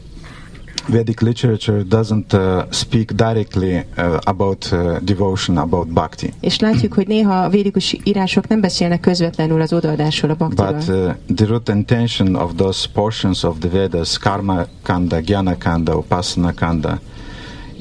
Vedic 0.86 1.20
literature 1.20 1.82
doesn't 1.82 2.32
uh, 2.32 2.64
speak 2.70 3.12
directly 3.12 3.76
uh, 3.96 4.18
about 4.24 4.72
uh, 4.72 4.98
devotion, 5.02 5.56
about 5.56 5.88
bhakti. 5.88 6.32
És 6.40 6.58
látjuk, 6.58 6.92
hogy 6.92 7.06
néha 7.06 7.42
a 7.42 7.48
védikus 7.48 7.96
írások 8.04 8.48
nem 8.48 8.60
beszélnek 8.60 9.00
közvetlenül 9.00 9.60
az 9.60 9.72
odaadásról, 9.72 10.30
a 10.30 10.34
baktiról. 10.34 10.72
But 10.72 10.88
uh, 10.88 11.36
the 11.36 11.46
root 11.46 11.68
intention 11.68 12.34
of 12.34 12.50
those 12.56 12.88
portions 12.92 13.42
of 13.42 13.58
the 13.58 13.68
Vedas, 13.68 14.18
Karma 14.18 14.66
Kanda, 14.82 15.20
Jnana 15.20 15.58
Kanda, 15.58 15.96
Upasana 15.96 16.52
Kanda, 16.54 17.00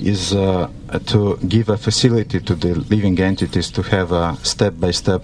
is 0.04 0.32
uh, 0.32 0.68
to 1.06 1.38
give 1.48 1.72
a 1.72 1.78
facility 1.78 2.40
to 2.40 2.56
the 2.56 2.76
living 2.90 3.20
entities 3.20 3.70
to 3.70 3.82
have 3.82 4.16
a 4.16 4.36
step 4.42 4.74
by 4.80 4.92
step 4.92 5.24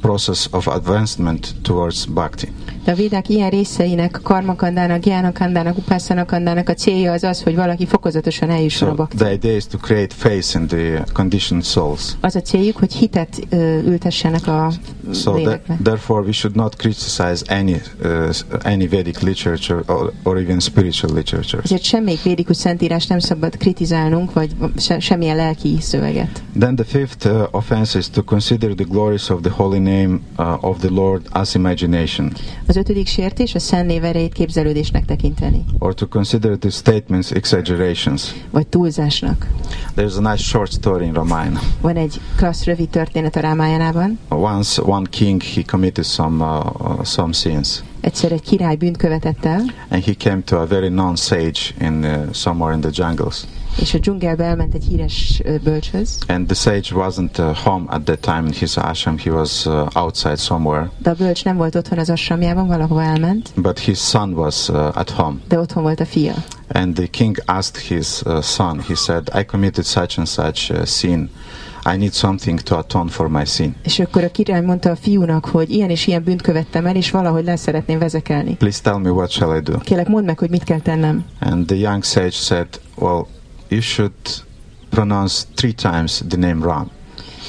process 0.00 0.48
of 0.52 0.66
advancement 0.68 1.54
towards 1.62 2.06
bhakti. 2.06 2.48
De 2.86 2.92
a 2.92 2.94
védák 2.94 3.28
ilyen 3.28 3.50
részeinek, 3.50 4.16
a 4.16 4.20
karmakandának, 4.22 4.98
gyánakandának, 5.00 5.78
upászanakandának 5.78 6.68
a 6.68 6.74
célja 6.74 7.12
az 7.12 7.22
az, 7.24 7.42
hogy 7.42 7.54
valaki 7.54 7.86
fokozatosan 7.86 8.50
eljusson 8.50 8.88
a 8.88 8.90
So 8.90 8.96
bakti. 8.96 9.16
the 9.16 9.32
idea 9.32 9.56
is 9.56 9.66
to 9.66 9.78
create 9.78 10.14
faith 10.14 10.54
in 10.54 10.66
the 10.66 11.04
conditioned 11.12 11.64
souls. 11.64 12.12
Az 12.20 12.34
a 12.36 12.40
céljuk, 12.40 12.76
hogy 12.76 12.92
hitet 12.92 13.46
ö, 13.48 13.78
ültessenek 13.78 14.46
a 14.46 14.70
So 15.12 15.30
that, 15.30 15.36
lélekbe. 15.36 15.76
therefore, 15.82 16.20
we 16.22 16.32
should 16.32 16.56
not 16.56 16.74
criticize 16.76 17.42
any 17.48 17.80
uh, 18.04 18.34
any 18.64 18.88
Vedic 18.88 19.20
literature 19.20 19.80
or, 19.86 20.12
or 20.22 20.36
even 20.38 20.58
spiritual 20.60 21.14
literature. 21.14 21.62
Ezért 21.64 21.82
semmelyik 21.82 22.22
védikus 22.22 22.56
szentírás 22.56 23.06
nem 23.06 23.18
szabad 23.18 23.56
kritizálnunk, 23.56 24.32
vagy 24.32 24.50
se, 24.78 24.98
semmilyen 24.98 25.36
lelki 25.36 25.76
szöveget. 25.80 26.42
Then 26.58 26.74
the 26.74 26.84
fifth 26.84 27.26
uh, 27.26 27.42
offense 27.50 27.98
is 27.98 28.10
to 28.10 28.22
consider 28.22 28.74
the 28.74 28.84
glories 28.88 29.28
of 29.28 29.40
the 29.40 29.52
holy 29.52 29.78
name 29.78 30.18
uh, 30.38 30.64
of 30.64 30.78
the 30.78 30.90
Lord 30.90 31.22
as 31.30 31.54
imagination, 31.54 32.32
Az 32.66 32.75
ötödik 32.76 33.06
sértés 33.06 33.54
a 33.54 33.58
szent 33.58 33.86
név 33.86 34.04
erejét 34.04 34.32
képzelődésnek 34.32 35.04
tekinteni, 35.04 35.64
or 35.78 35.94
to 35.94 36.06
consider 36.06 36.56
the 36.56 36.70
statements 36.70 37.30
exaggerations. 37.30 38.34
vagy 38.50 38.66
túlzásnak. 38.66 39.46
There's 39.96 40.16
a 40.16 40.30
nice 40.30 40.42
short 40.42 40.72
story 40.72 41.04
in 41.06 41.12
Ramayana. 41.12 41.60
Van 41.80 41.96
egy 41.96 42.20
klassz 42.36 42.64
rövid 42.64 42.88
történet 42.88 43.36
a 43.36 43.40
Rámájánában. 43.40 44.18
Once, 44.28 44.82
one 44.82 45.06
king 45.10 45.42
he 45.42 45.62
committed 45.62 46.04
some 46.04 46.44
uh, 46.44 46.66
uh, 46.80 47.04
some 47.04 47.32
sins, 47.32 47.82
Egyszer 48.00 48.32
egy 48.32 48.42
király 48.42 48.76
bűnt 48.76 48.96
követett 48.96 49.44
el, 49.44 49.62
and 49.88 50.04
he 50.04 50.12
came 50.12 50.42
to 50.44 50.56
a 50.56 50.66
very 50.66 50.88
known 50.88 51.16
sage 51.16 51.60
in 51.80 52.04
uh, 52.04 52.32
somewhere 52.32 52.74
in 52.74 52.80
the 52.80 52.90
jungles. 52.92 53.46
És 53.80 53.94
a 53.94 53.98
dzsungelbe 53.98 54.44
elment 54.44 54.74
egy 54.74 54.84
híres 54.84 55.42
bölcshöz, 55.62 56.18
And 56.28 56.46
the 56.46 56.54
sage 56.54 56.88
wasn't 57.06 57.38
uh, 57.38 57.56
home 57.56 57.84
at 57.88 58.02
that 58.02 58.18
time 58.20 58.42
in 58.46 58.52
his 58.52 58.76
ashram. 58.76 59.18
He 59.18 59.30
was 59.30 59.66
uh, 59.66 59.86
outside 59.94 60.36
somewhere. 60.36 60.90
de 60.98 61.10
a 61.10 61.14
bölcs 61.14 61.44
nem 61.44 61.56
volt 61.56 61.74
otthon 61.74 61.98
az 61.98 62.10
asramjában, 62.10 62.66
valahova 62.66 63.02
elment, 63.02 63.50
But 63.56 63.78
his 63.78 63.98
son 63.98 64.32
was 64.32 64.68
uh, 64.68 64.76
at 64.98 65.10
home. 65.10 65.36
de 65.48 65.58
otthon 65.58 65.82
volt 65.82 66.00
a 66.00 66.04
fia. 66.06 66.34
And 66.68 66.94
the 66.94 67.06
king 67.06 67.42
asked 67.44 67.82
his 67.82 68.22
uh, 68.26 68.42
son, 68.42 68.80
he 68.88 68.94
said, 68.94 69.30
I 69.40 69.44
committed 69.44 69.84
such 69.84 70.18
and 70.18 70.26
such 70.28 70.70
uh, 70.70 70.84
sin. 70.84 71.30
I 71.94 71.96
need 71.96 72.12
something 72.12 72.60
to 72.60 72.76
atone 72.76 73.10
for 73.10 73.28
my 73.28 73.44
sin. 73.44 73.74
És 73.82 73.98
akkor 73.98 74.24
a 74.24 74.30
király 74.30 74.60
mondta 74.60 74.90
a 74.90 74.96
fiúnak, 74.96 75.44
hogy 75.46 75.70
ilyen 75.70 75.90
és 75.90 76.06
ilyen 76.06 76.22
bűnt 76.22 76.42
követtem 76.42 76.86
el, 76.86 76.96
és 76.96 77.10
valahogy 77.10 77.44
le 77.44 77.56
szeretném 77.56 77.98
vezekelni. 77.98 78.56
Please 78.56 78.80
tell 78.82 78.98
me 78.98 79.10
what 79.10 79.30
shall 79.30 79.56
I 79.56 79.60
do? 79.60 79.78
Kérlek, 79.78 80.08
mondd 80.08 80.26
meg, 80.26 80.38
hogy 80.38 80.50
mit 80.50 80.64
kell 80.64 80.80
tennem. 80.80 81.24
And 81.40 81.66
the 81.66 81.76
young 81.76 82.04
sage 82.04 82.30
said, 82.30 82.66
Well, 82.98 83.26
you 83.68 83.80
should 83.80 84.12
pronounce 84.90 85.44
three 85.54 85.72
times 85.72 86.22
the 86.28 86.38
name 86.38 86.64
Ram. 86.64 86.90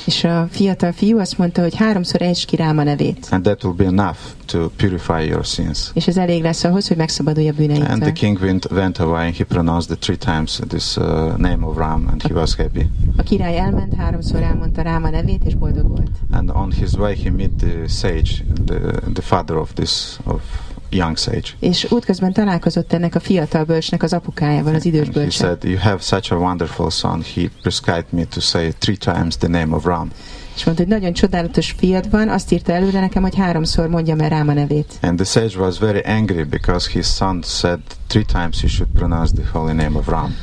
És 0.05 0.23
a 0.23 0.47
fiatal 0.51 0.91
fiú 0.91 1.19
azt 1.19 1.37
mondta, 1.37 1.61
hogy 1.61 1.75
háromszor 1.75 2.21
ejtsd 2.21 2.47
ki 2.47 2.55
nevét. 2.83 3.27
And 3.31 3.43
that 3.43 3.63
will 3.63 3.75
be 3.75 3.85
enough 3.85 4.17
to 4.45 4.69
purify 4.69 5.25
your 5.25 5.45
sins. 5.45 5.91
És 5.93 6.07
ez 6.07 6.17
elég 6.17 6.41
lesz 6.41 6.63
ahhoz, 6.63 6.87
hogy 6.87 6.97
megszabadulj 6.97 7.47
a 7.47 7.49
And 7.49 7.57
the 7.57 7.67
bűneitől. 7.67 8.11
king 8.11 8.39
went, 8.41 8.71
went 8.71 8.99
away 8.99 9.25
and 9.25 9.35
he 9.35 9.43
pronounced 9.43 9.87
the 9.87 9.95
three 9.95 10.17
times 10.17 10.59
this 10.67 10.95
uh, 10.97 11.03
name 11.37 11.65
of 11.65 11.77
Ram 11.77 12.07
and 12.11 12.21
he 12.21 12.33
was 12.33 12.55
happy. 12.55 12.89
A 13.17 13.23
király 13.23 13.57
elment, 13.57 13.93
háromszor 13.93 14.41
elmondta 14.41 14.81
rám 14.81 15.03
a 15.03 15.09
nevét, 15.09 15.43
és 15.43 15.55
boldog 15.55 15.87
volt. 15.87 16.11
And 16.31 16.49
on 16.49 16.71
his 16.71 16.93
way 16.93 17.15
he 17.23 17.31
met 17.31 17.51
the 17.57 17.87
sage, 17.87 18.31
the, 18.65 18.79
the 19.13 19.21
father 19.21 19.55
of 19.55 19.73
this 19.73 20.17
of 20.23 20.41
young 20.89 21.17
sage. 21.17 21.47
És 21.59 21.91
útközben 21.91 22.33
találkozott 22.33 22.93
ennek 22.93 23.15
a 23.15 23.19
fiatal 23.19 23.63
bölcsnek 23.63 24.03
az 24.03 24.13
apukájával, 24.13 24.75
az 24.75 24.85
idős 24.85 25.05
And 25.05 25.13
he 25.13 25.19
bölcsel. 25.19 25.47
said, 25.47 25.63
You 25.63 25.77
have 25.79 25.99
such 26.01 26.31
a 26.31 26.35
wonderful 26.35 26.89
son. 26.89 27.23
He 27.35 27.41
prescribed 27.61 28.05
me 28.09 28.23
to 28.23 28.39
say 28.39 28.71
three 28.79 28.97
times 28.97 29.37
the 29.37 29.47
name 29.47 29.75
of 29.75 29.85
Ram. 29.85 30.09
És 30.55 30.63
mondta, 30.63 30.83
hogy 30.83 30.91
nagyon 30.93 31.13
csodálatos 31.13 31.75
fiad 31.77 32.09
van, 32.09 32.29
azt 32.29 32.51
írta 32.51 32.73
előre 32.73 32.99
nekem, 32.99 33.21
hogy 33.21 33.35
háromszor 33.35 33.87
mondjam 33.87 34.19
el 34.19 34.29
rám 34.29 34.47
a 34.47 34.53
nevét. 34.53 34.93
And 35.01 35.15
the 35.19 35.25
sage 35.25 35.59
was 35.63 35.79
very 35.79 35.99
angry 36.05 36.43
because 36.43 36.89
his 36.91 37.05
son 37.05 37.41
said 37.45 37.79
three 38.07 38.25
times 38.25 38.61
he 38.61 38.67
should 38.67 38.91
pronounce 38.93 39.33
the 39.33 39.49
holy 39.59 39.73
name 39.73 39.97
of 39.97 40.07
Ram. 40.07 40.35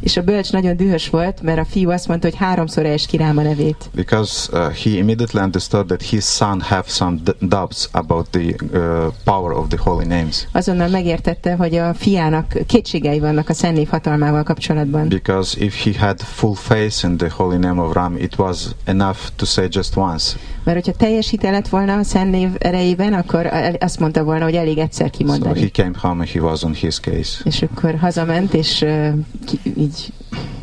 És 0.00 0.16
a 0.16 0.22
bölcs 0.22 0.52
nagyon 0.52 0.76
dühös 0.76 1.08
volt, 1.08 1.42
mert 1.42 1.58
a 1.58 1.64
fiú 1.64 1.90
azt 1.90 2.08
mondta, 2.08 2.28
hogy 2.28 2.36
háromszor 2.38 2.86
ejtsd 2.86 3.08
ki 3.08 3.16
rám 3.16 3.38
a 3.38 3.42
nevét. 3.42 3.90
Because 3.94 4.48
uh, 4.52 4.72
he 4.74 4.90
immediately 4.90 5.40
understood 5.42 5.86
that 5.86 6.02
his 6.02 6.24
son 6.24 6.60
have 6.60 6.84
some 6.86 7.16
doubts 7.40 7.88
about 7.92 8.28
the 8.30 8.54
uh, 8.72 9.12
power 9.24 9.52
of 9.52 9.68
the 9.68 9.78
holy 9.80 10.04
names. 10.04 10.46
Azonnal 10.52 10.88
megértette, 10.88 11.54
hogy 11.54 11.74
a 11.74 11.94
fiának 11.94 12.54
kétségei 12.66 13.18
vannak 13.20 13.48
a 13.48 13.52
szennév 13.54 13.88
hatalmával 13.88 14.42
kapcsolatban. 14.42 15.08
Because 15.08 15.64
if 15.64 15.84
he 15.84 16.06
had 16.06 16.20
full 16.20 16.54
faith 16.54 17.04
in 17.04 17.16
the 17.16 17.30
holy 17.30 17.56
name 17.56 17.80
of 17.82 17.94
Ram, 17.94 18.16
it 18.16 18.38
was 18.38 18.66
enough 18.84 19.18
to 19.36 19.44
say 19.44 19.66
just 19.70 19.96
once. 19.96 20.36
Mert 20.64 20.76
hogyha 20.84 21.04
teljes 21.04 21.28
hite 21.30 21.50
lett 21.50 21.68
volna 21.68 21.96
a 21.96 22.02
szennév 22.02 22.48
erejében, 22.58 23.12
akkor 23.12 23.50
azt 23.80 23.98
mondta 23.98 24.24
volna, 24.24 24.44
hogy 24.44 24.54
elég 24.54 24.78
egyszer 24.78 25.06
So 25.12 25.16
kimondani. 25.18 25.60
he 25.60 25.68
came 25.68 25.92
home 26.00 26.20
and 26.20 26.28
he 26.28 26.40
was 26.40 26.62
on 26.62 26.74
his 26.74 27.00
case. 27.00 27.40
És 27.44 27.62
akkor 27.62 27.98
hazament, 27.98 28.54
és 28.54 28.80
uh, 28.80 29.08
ki, 29.46 29.60
így 29.82 30.12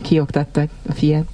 kioktatta 0.02 0.62
a 0.90 0.94
fiát. 0.94 1.26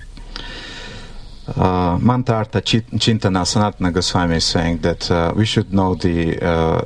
Uh, 1.47 1.99
Mantarta 1.99 2.61
Chintana 2.97 3.43
Sanatana 3.43 3.91
Goswami 3.91 4.35
is 4.35 4.43
saying 4.43 4.79
that 4.79 5.09
uh, 5.09 5.31
we 5.35 5.45
should 5.45 5.67
know 5.69 5.95
the 5.95 6.37
uh, 6.41 6.81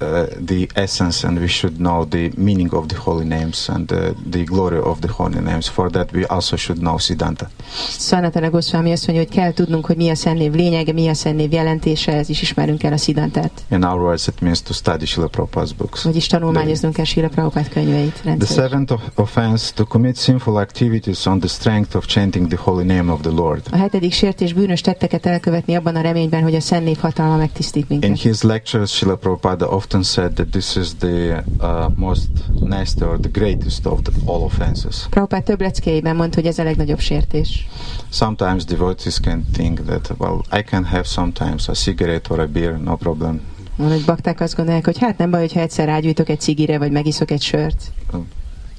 uh, 0.00 0.22
the 0.44 0.66
essence 0.74 1.26
and 1.26 1.38
we 1.38 1.46
should 1.46 1.76
know 1.76 2.04
the 2.08 2.30
meaning 2.36 2.72
of 2.72 2.86
the 2.86 2.96
holy 2.98 3.24
names 3.26 3.68
and 3.68 3.92
uh, 3.92 3.98
the 4.30 4.42
glory 4.44 4.78
of 4.78 4.98
the 4.98 5.10
holy 5.12 5.40
names. 5.40 5.68
For 5.68 5.90
that, 5.90 6.10
we 6.12 6.24
also 6.26 6.56
should 6.56 6.80
know 6.80 6.98
Siddhanta. 6.98 7.50
Szanatana 7.88 8.50
Goswami 8.50 8.92
azt 8.92 9.06
mondja, 9.06 9.24
hogy 9.26 9.34
kell 9.34 9.52
tudnunk, 9.52 9.86
hogy 9.86 9.96
mi 9.96 10.08
a 10.08 10.14
szennév 10.14 10.52
lényege, 10.52 10.92
mi 10.92 11.08
a 11.08 11.14
szennév 11.14 11.52
jelentése, 11.52 12.12
ez 12.12 12.28
is 12.28 12.42
ismerünk 12.42 12.82
el 12.82 12.92
a 12.92 12.96
szidantát. 12.96 13.50
In 13.70 13.82
our 13.84 14.00
words, 14.00 14.26
it 14.26 14.40
means 14.40 14.62
to 14.62 14.72
study 14.72 15.04
Srila 15.06 15.28
Prabhupada's 15.28 15.72
books. 15.76 16.02
Vagyis 16.02 16.26
tanulmányoznunk 16.26 16.94
kell 16.94 17.04
Sila 17.04 17.28
Prabhupád 17.28 17.68
könyveit 17.68 18.12
The 18.12 18.22
rendszeresen. 18.28 18.68
seventh 18.68 18.92
of- 18.92 19.02
offense 19.14 19.72
to 19.74 19.84
commit 19.84 20.16
sinful 20.16 20.58
activities 20.58 21.26
on 21.26 21.38
the 21.38 21.48
strength 21.48 21.96
of 21.96 22.06
chanting 22.06 22.46
the 22.48 22.56
holy 22.60 22.84
name 22.84 23.12
of 23.12 23.20
the 23.20 23.30
Lord. 23.30 23.62
A 23.70 23.76
hetedik 23.76 24.12
sértés 24.12 24.52
bűnös 24.52 24.80
tetteket 24.80 25.26
elkövetni 25.26 25.74
abban 25.74 25.96
a 25.96 26.00
reményben, 26.00 26.42
hogy 26.42 26.54
a 26.54 26.60
szennév 26.60 26.98
hatalma 26.98 27.36
megtisztít 27.36 27.90
In 27.90 27.98
minket. 28.00 28.18
his 28.20 28.42
lectures, 28.42 28.90
Srila 28.90 29.16
Prabhupada 29.16 29.66
often 29.68 29.86
said 30.02 30.32
that 30.32 30.50
this 30.50 30.76
is 30.76 30.94
the 30.94 31.44
uh, 31.60 31.88
most 31.96 32.28
nasty 32.60 33.04
or 33.04 33.18
the 33.18 33.28
greatest 33.28 33.86
of 33.86 34.02
the, 34.02 34.12
all 34.26 34.42
offenses. 34.42 35.06
Prabhupád 35.10 35.42
több 35.42 35.60
leckéjében 35.60 36.16
mondta, 36.16 36.36
hogy 36.40 36.46
ez 36.46 36.58
a 36.58 36.62
legnagyobb 36.62 36.98
sértés. 36.98 37.66
Sometimes 38.10 38.64
devotees 38.64 39.20
can 39.20 39.44
think 39.52 39.80
that, 39.84 40.12
well, 40.18 40.40
I 40.58 40.62
can 40.62 40.84
have 40.84 41.04
sometimes 41.04 41.68
a 41.68 41.72
cigarette 41.72 42.32
or 42.32 42.40
a 42.40 42.46
beer, 42.46 42.80
no 42.80 42.96
problem. 42.96 43.40
Van, 43.76 43.88
hogy 43.88 44.04
bakták 44.04 44.40
azt 44.40 44.54
gondolják, 44.56 44.84
hogy 44.84 44.98
hát 44.98 45.18
nem 45.18 45.30
baj, 45.30 45.40
hogyha 45.40 45.60
egyszer 45.60 45.86
rágyújtok 45.86 46.28
egy 46.28 46.40
cigire, 46.40 46.78
vagy 46.78 46.92
megiszok 46.92 47.30
egy 47.30 47.42
sört. 47.42 47.92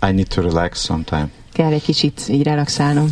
I 0.09 0.11
need 0.11 0.27
to 0.27 0.41
relax 0.41 0.83
sometime. 0.83 1.29
Kell 1.53 1.71
egy 1.71 1.83
kicsit 1.83 2.27
így 2.29 2.43
relaxálnom. 2.43 3.07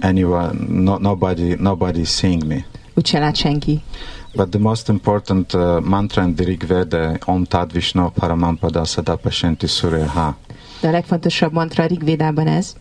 Anyone, 0.00 0.52
no, 0.68 0.98
nobody, 0.98 1.54
nobody 1.54 2.04
seeing 2.04 2.44
me. 2.46 2.64
Úgyse 2.94 3.18
lát 3.18 3.36
senki. 3.36 3.82
But 4.34 4.50
the 4.50 4.58
most 4.58 4.88
important 4.88 5.54
uh, 5.54 5.80
mantra 5.80 6.22
in 6.22 6.34
the 6.34 6.44
Rig 6.44 6.62
Veda, 6.62 7.18
Om 7.26 7.44
Tad 7.44 7.72
Vishnu 7.72 8.10
Paramampada 8.10 8.84
Sadapashanti 8.84 9.66
Suryaha, 9.66 10.36
De 10.80 10.88
a 10.88 10.90
legfontosabb 10.90 11.52
mantra 11.52 11.84
a 11.84 11.86
Rigvédában 11.86 12.46
ez, 12.46 12.74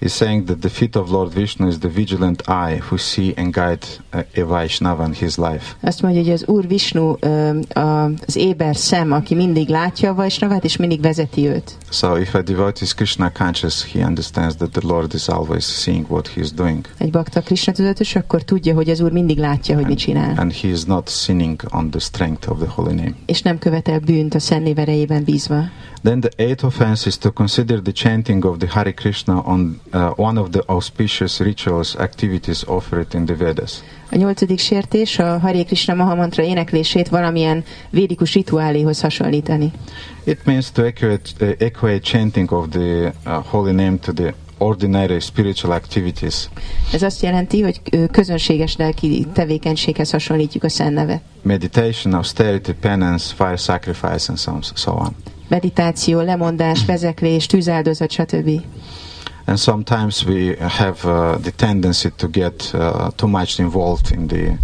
is 0.00 0.12
saying 0.12 0.44
that 0.44 0.58
the 0.58 0.68
feet 0.68 0.96
of 0.96 1.10
Lord 1.10 1.32
Vishnu 1.32 1.66
is 1.68 1.78
the 1.78 1.88
vigilant 1.88 2.42
eye 2.48 2.80
who 2.88 2.96
see 2.96 3.32
and 3.36 3.52
guide 3.54 3.86
uh, 4.14 4.42
a 4.42 4.46
Vaishnava 4.46 5.04
in 5.04 5.12
his 5.12 5.36
life. 5.36 5.74
Azt 5.80 6.02
mondja, 6.02 6.20
hogy 6.22 6.30
az 6.30 6.44
Úr 6.46 6.66
Visnu 6.68 7.14
ö, 7.20 7.58
a- 7.72 8.10
az 8.26 8.36
éber 8.36 8.76
szem, 8.76 9.12
aki 9.12 9.34
mindig 9.34 9.68
látja 9.68 10.10
a 10.10 10.14
Vajsnavát, 10.14 10.64
és 10.64 10.76
mindig 10.76 11.00
vezeti 11.00 11.46
őt. 11.46 11.76
So 11.90 12.16
if 12.16 12.34
a 12.34 12.42
devotee 12.42 12.82
is 12.82 12.94
Krishna 12.94 13.32
conscious, 13.32 13.92
he 13.92 14.04
understands 14.06 14.54
that 14.56 14.70
the 14.70 14.86
Lord 14.86 15.14
is 15.14 15.28
always 15.28 15.64
seeing 15.64 16.10
what 16.10 16.28
he 16.28 16.40
is 16.40 16.52
doing. 16.52 16.86
Egy 16.98 17.10
bakta 17.10 17.40
Krishna 17.40 17.72
tudatos, 17.72 18.14
akkor 18.16 18.42
tudja, 18.42 18.74
hogy 18.74 18.88
az 18.90 19.00
Úr 19.00 19.12
mindig 19.12 19.38
látja, 19.38 19.74
hogy 19.74 19.86
mit 19.86 19.98
csinál. 19.98 20.34
And 20.36 20.52
he 20.52 20.68
is 20.68 20.84
not 20.84 21.08
sinning 21.08 21.60
on 21.72 21.90
the 21.90 22.00
strength 22.00 22.50
of 22.50 22.58
the 22.58 22.68
holy 22.68 22.92
name. 22.94 23.14
És 23.26 23.42
nem 23.42 23.58
követel 23.58 23.98
bűnt 23.98 24.34
a 24.34 24.38
szennév 24.38 24.78
erejében 24.78 25.24
bízva. 25.24 25.62
Then 26.04 26.20
the 26.20 26.30
eighth 26.36 26.64
offense 26.64 27.06
is 27.06 27.16
to 27.16 27.30
consider 27.30 27.80
the 27.80 27.92
chanting 27.92 28.44
of 28.44 28.58
the 28.58 28.66
Hare 28.66 28.92
Krishna 28.92 29.40
on 29.40 29.80
uh, 29.92 30.10
one 30.16 30.38
of 30.38 30.50
the 30.50 30.62
auspicious 30.68 31.40
rituals 31.40 31.96
activities 31.96 32.64
offered 32.66 33.14
in 33.14 33.24
the 33.24 33.34
Vedas. 33.34 33.82
A 34.10 34.16
nyolcadik 34.16 34.58
sértés 34.58 35.18
a 35.18 35.38
Hare 35.38 35.64
Krishna 35.64 35.94
Mahamantra 35.94 36.42
éneklését 36.42 37.08
valamilyen 37.08 37.64
védikus 37.90 38.32
rituáléhoz 38.32 39.00
hasonlítani. 39.00 39.72
It 40.24 40.44
means 40.44 40.70
to 40.72 40.82
equate, 40.82 41.30
uh, 41.40 41.52
equate 41.58 42.00
chanting 42.00 42.52
of 42.52 42.68
the 42.68 43.12
uh, 43.26 43.44
holy 43.46 43.72
name 43.72 43.96
to 43.96 44.12
the 44.12 44.34
ordinary 44.58 45.20
spiritual 45.20 45.72
activities. 45.72 46.48
Ez 46.92 47.02
azt 47.02 47.22
jelenti, 47.22 47.60
hogy 47.60 47.80
közönséges 48.10 48.76
lelki 48.76 49.26
tevékenységhez 49.32 50.10
hasonlítjuk 50.10 50.64
a 50.64 50.68
Szent 50.68 50.94
nevet. 50.94 51.20
Meditation, 51.42 52.14
austerity, 52.14 52.72
penance, 52.72 53.34
fire 53.34 53.56
sacrifice, 53.56 54.28
and 54.28 54.64
so 54.74 54.92
on. 54.92 55.16
Meditáció, 55.48 56.20
lemondás, 56.20 56.84
vezeklés, 56.84 57.46
tűzáldozat, 57.46 58.10
stb. 58.10 58.60
And 59.46 59.58
sometimes 59.58 60.24
we 60.24 60.56
have 60.58 61.04
uh, 61.04 61.40
the 61.40 61.50
tendency 61.50 62.10
to 62.16 62.28
get 62.28 62.70
uh, 62.74 63.10
too 63.16 63.28
much 63.28 63.58
involved 63.58 64.10
in 64.10 64.26
the 64.26 64.58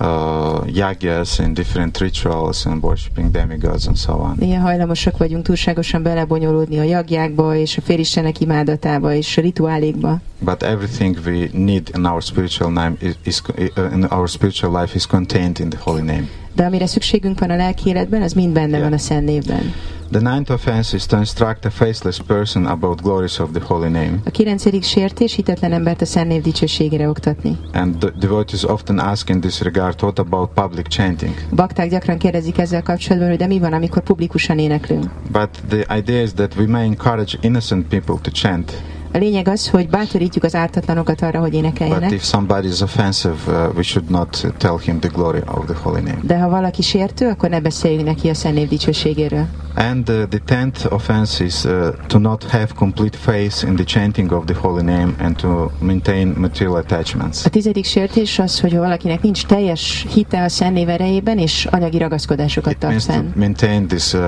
uh, 0.00 0.64
yagyas 0.66 1.38
and 1.38 1.54
different 1.54 1.98
rituals 2.00 2.66
and 2.66 2.82
worshipping 2.82 3.30
demigods 3.30 3.86
and 3.86 3.96
so 3.96 4.12
on. 4.12 4.36
Néha 4.38 4.60
hajlamosak 4.60 5.16
vagyunk 5.16 5.44
túlságosan 5.44 6.02
belebonyolódni 6.02 6.78
a 6.78 6.82
jagjákba, 6.82 7.56
és 7.56 7.76
a 7.76 7.80
félistenek 7.80 8.40
imádatába, 8.40 9.12
és 9.12 9.36
a 9.36 9.40
rituálékba. 9.40 10.20
But 10.38 10.62
everything 10.62 11.18
we 11.24 11.48
need 11.52 11.90
in 11.96 12.04
our 12.04 12.22
spiritual 12.22 12.72
name 12.72 12.96
is, 13.00 13.14
is 13.24 13.42
in 13.76 14.04
our 14.04 14.28
spiritual 14.28 14.80
life 14.80 14.94
is 14.94 15.06
contained 15.06 15.58
in 15.58 15.68
the 15.68 15.78
holy 15.82 16.02
name. 16.02 16.28
De 16.54 16.64
amire 16.64 16.86
szükségünk 16.86 17.38
van 17.38 17.50
a 17.50 17.56
lelki 17.56 17.88
életben, 17.88 18.22
az 18.22 18.32
mind 18.32 18.52
benne 18.52 18.68
Yeah. 18.68 18.82
van 18.82 18.92
a 18.92 18.98
Szent 18.98 19.24
névben. 19.24 19.72
The 20.10 20.30
ninth 20.32 20.50
offense 20.52 20.96
is 20.96 21.06
to 21.06 21.16
instruct 21.16 21.64
a 21.64 21.70
faithless 21.70 22.20
person 22.26 22.66
about 22.66 23.02
glories 23.02 23.38
of 23.38 23.48
the 23.52 23.60
holy 23.64 23.88
name. 23.88 24.12
A 24.24 24.30
kilencedik 24.30 24.82
sértés 24.82 25.34
hitetlen 25.34 25.72
embert 25.72 26.00
a 26.00 26.04
Szent 26.04 26.28
név 26.28 26.42
dicsőségére 26.42 27.08
oktatni. 27.08 27.58
And 27.72 27.96
the 27.98 28.10
devotees 28.18 28.62
often 28.64 28.98
ask 28.98 29.28
in 29.28 29.40
this 29.40 29.60
regard, 29.60 30.02
what 30.02 30.18
about 30.18 30.50
public 30.54 30.86
chanting? 30.88 31.34
Bakták 31.50 31.90
gyakran 31.90 32.18
kérdezik 32.18 32.58
ezzel 32.58 32.82
kapcsolatban, 32.82 33.28
hogy 33.28 33.38
de 33.38 33.46
mi 33.46 33.58
van, 33.58 33.72
amikor 33.72 34.02
publikusan 34.02 34.58
éneklünk. 34.58 35.04
But 35.32 35.48
the 35.68 35.96
idea 35.96 36.22
is 36.22 36.32
that 36.32 36.54
we 36.56 36.66
may 36.66 36.84
encourage 36.84 37.38
innocent 37.40 37.86
people 37.86 38.16
to 38.22 38.30
chant, 38.30 38.72
A 39.14 39.18
lényeg 39.18 39.48
az, 39.48 39.68
hogy 39.68 39.88
bátorítjuk 39.88 40.44
az 40.44 40.54
ártatlanokat 40.54 41.22
arra, 41.22 41.40
hogy 41.40 41.50
but 41.50 41.58
énekeljenek, 41.58 42.10
if 42.10 42.24
somebody 42.24 42.68
is 42.68 42.80
offensive, 42.80 43.34
uh, 43.46 43.76
we 43.76 43.82
should 43.82 44.10
not 44.10 44.46
tell 44.58 44.78
him 44.78 44.98
the 45.00 45.08
glory 45.08 45.40
of 45.46 45.64
the 45.64 45.74
holy 45.82 46.00
name. 46.00 46.18
de 46.22 46.38
ha 46.38 46.48
valaki 46.48 46.82
sértő, 46.82 47.28
akkor 47.28 47.48
ne 47.48 47.60
beszéljünk 47.60 48.04
neki 48.04 48.28
a 48.28 48.34
Szent 48.34 48.54
név 48.54 48.68
dicsőségéről. 48.68 49.46
And 49.74 50.08
uh, 50.10 50.22
the 50.28 50.40
tenth 50.44 50.92
offense 50.92 51.44
is 51.44 51.64
uh, 51.64 51.88
to 52.06 52.18
not 52.18 52.44
have 52.44 52.66
complete 52.74 53.18
faith 53.18 53.64
in 53.68 53.74
the 53.74 53.84
chanting 53.84 54.32
of 54.32 54.44
the 54.44 54.56
holy 54.60 54.82
name 54.82 55.12
and 55.18 55.36
to 55.36 55.70
maintain 55.80 56.34
material 56.36 56.76
attachments. 56.76 57.44
A 57.44 57.48
tizedik 57.48 57.84
sértés 57.84 58.38
az, 58.38 58.60
hogy 58.60 58.72
ha 58.72 58.78
valakinek 58.78 59.22
nincs 59.22 59.46
teljes 59.46 60.06
hite 60.08 60.42
a 60.42 60.48
Szent 60.48 60.74
név 60.74 60.88
erejében, 60.88 61.38
és 61.38 61.66
anyagi 61.70 61.98
ragaszkodásokat 61.98 62.76
tart 62.76 63.02
fenn. 63.02 63.26
maintain 63.36 63.86
this 63.86 64.12
uh, 64.12 64.20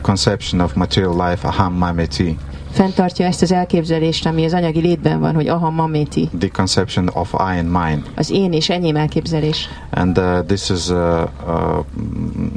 conception 0.00 0.60
of 0.60 0.72
material 0.74 1.28
life, 1.28 1.48
aham 1.48 1.74
mameti, 1.74 2.36
Fenntartja 2.74 3.26
ezt 3.26 3.42
az 3.42 3.52
elképzelést, 3.52 4.26
ami 4.26 4.44
az 4.44 4.52
anyagi 4.52 4.80
létben 4.80 5.20
van, 5.20 5.34
hogy 5.34 5.48
aha 5.48 5.70
maméti, 5.70 6.28
the 6.38 6.48
conception 6.48 7.08
of 7.12 7.32
I 7.32 7.58
and 7.58 7.70
mine. 7.70 8.02
az 8.16 8.30
én 8.30 8.52
és 8.52 8.70
enyém 8.70 8.96
elképzelés. 8.96 9.68
And 9.90 10.18
uh, 10.18 10.46
this 10.46 10.68
is 10.68 10.88
uh, 10.88 11.22
uh, 11.46 11.78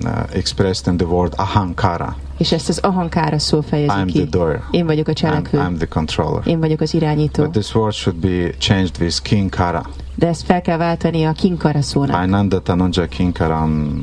uh, 0.03 0.11
expressed 0.31 0.91
in 0.91 0.97
the 0.97 1.07
word 1.07 1.33
ahankara. 1.35 2.15
És 2.37 2.51
ezt 2.51 2.69
az 2.69 2.77
ahankára 2.77 3.39
szó 3.39 3.61
fejezi 3.61 3.93
I'm 3.97 4.11
the 4.11 4.19
ki. 4.23 4.25
doer. 4.29 4.61
Én 4.71 4.85
vagyok 4.85 5.07
a 5.07 5.11
I'm, 5.11 5.15
cselekvő. 5.15 5.57
I'm 5.59 5.77
the 5.77 5.87
controller. 5.87 6.47
Én 6.47 6.59
vagyok 6.59 6.81
az 6.81 6.93
irányító. 6.93 7.43
But 7.43 7.51
this 7.51 7.75
word 7.75 7.93
should 7.93 8.19
be 8.19 8.49
changed 8.57 8.95
with 8.99 9.21
kinkara. 9.21 9.89
De 10.15 10.27
ezt 10.27 10.43
fel 10.45 10.61
kell 10.61 10.77
váltani 10.77 11.23
a 11.25 11.31
kinkara 11.31 11.81
szónak. 11.81 12.15
Ainanda 12.15 12.59
tanunja 12.61 13.05
kinkaram 13.05 13.99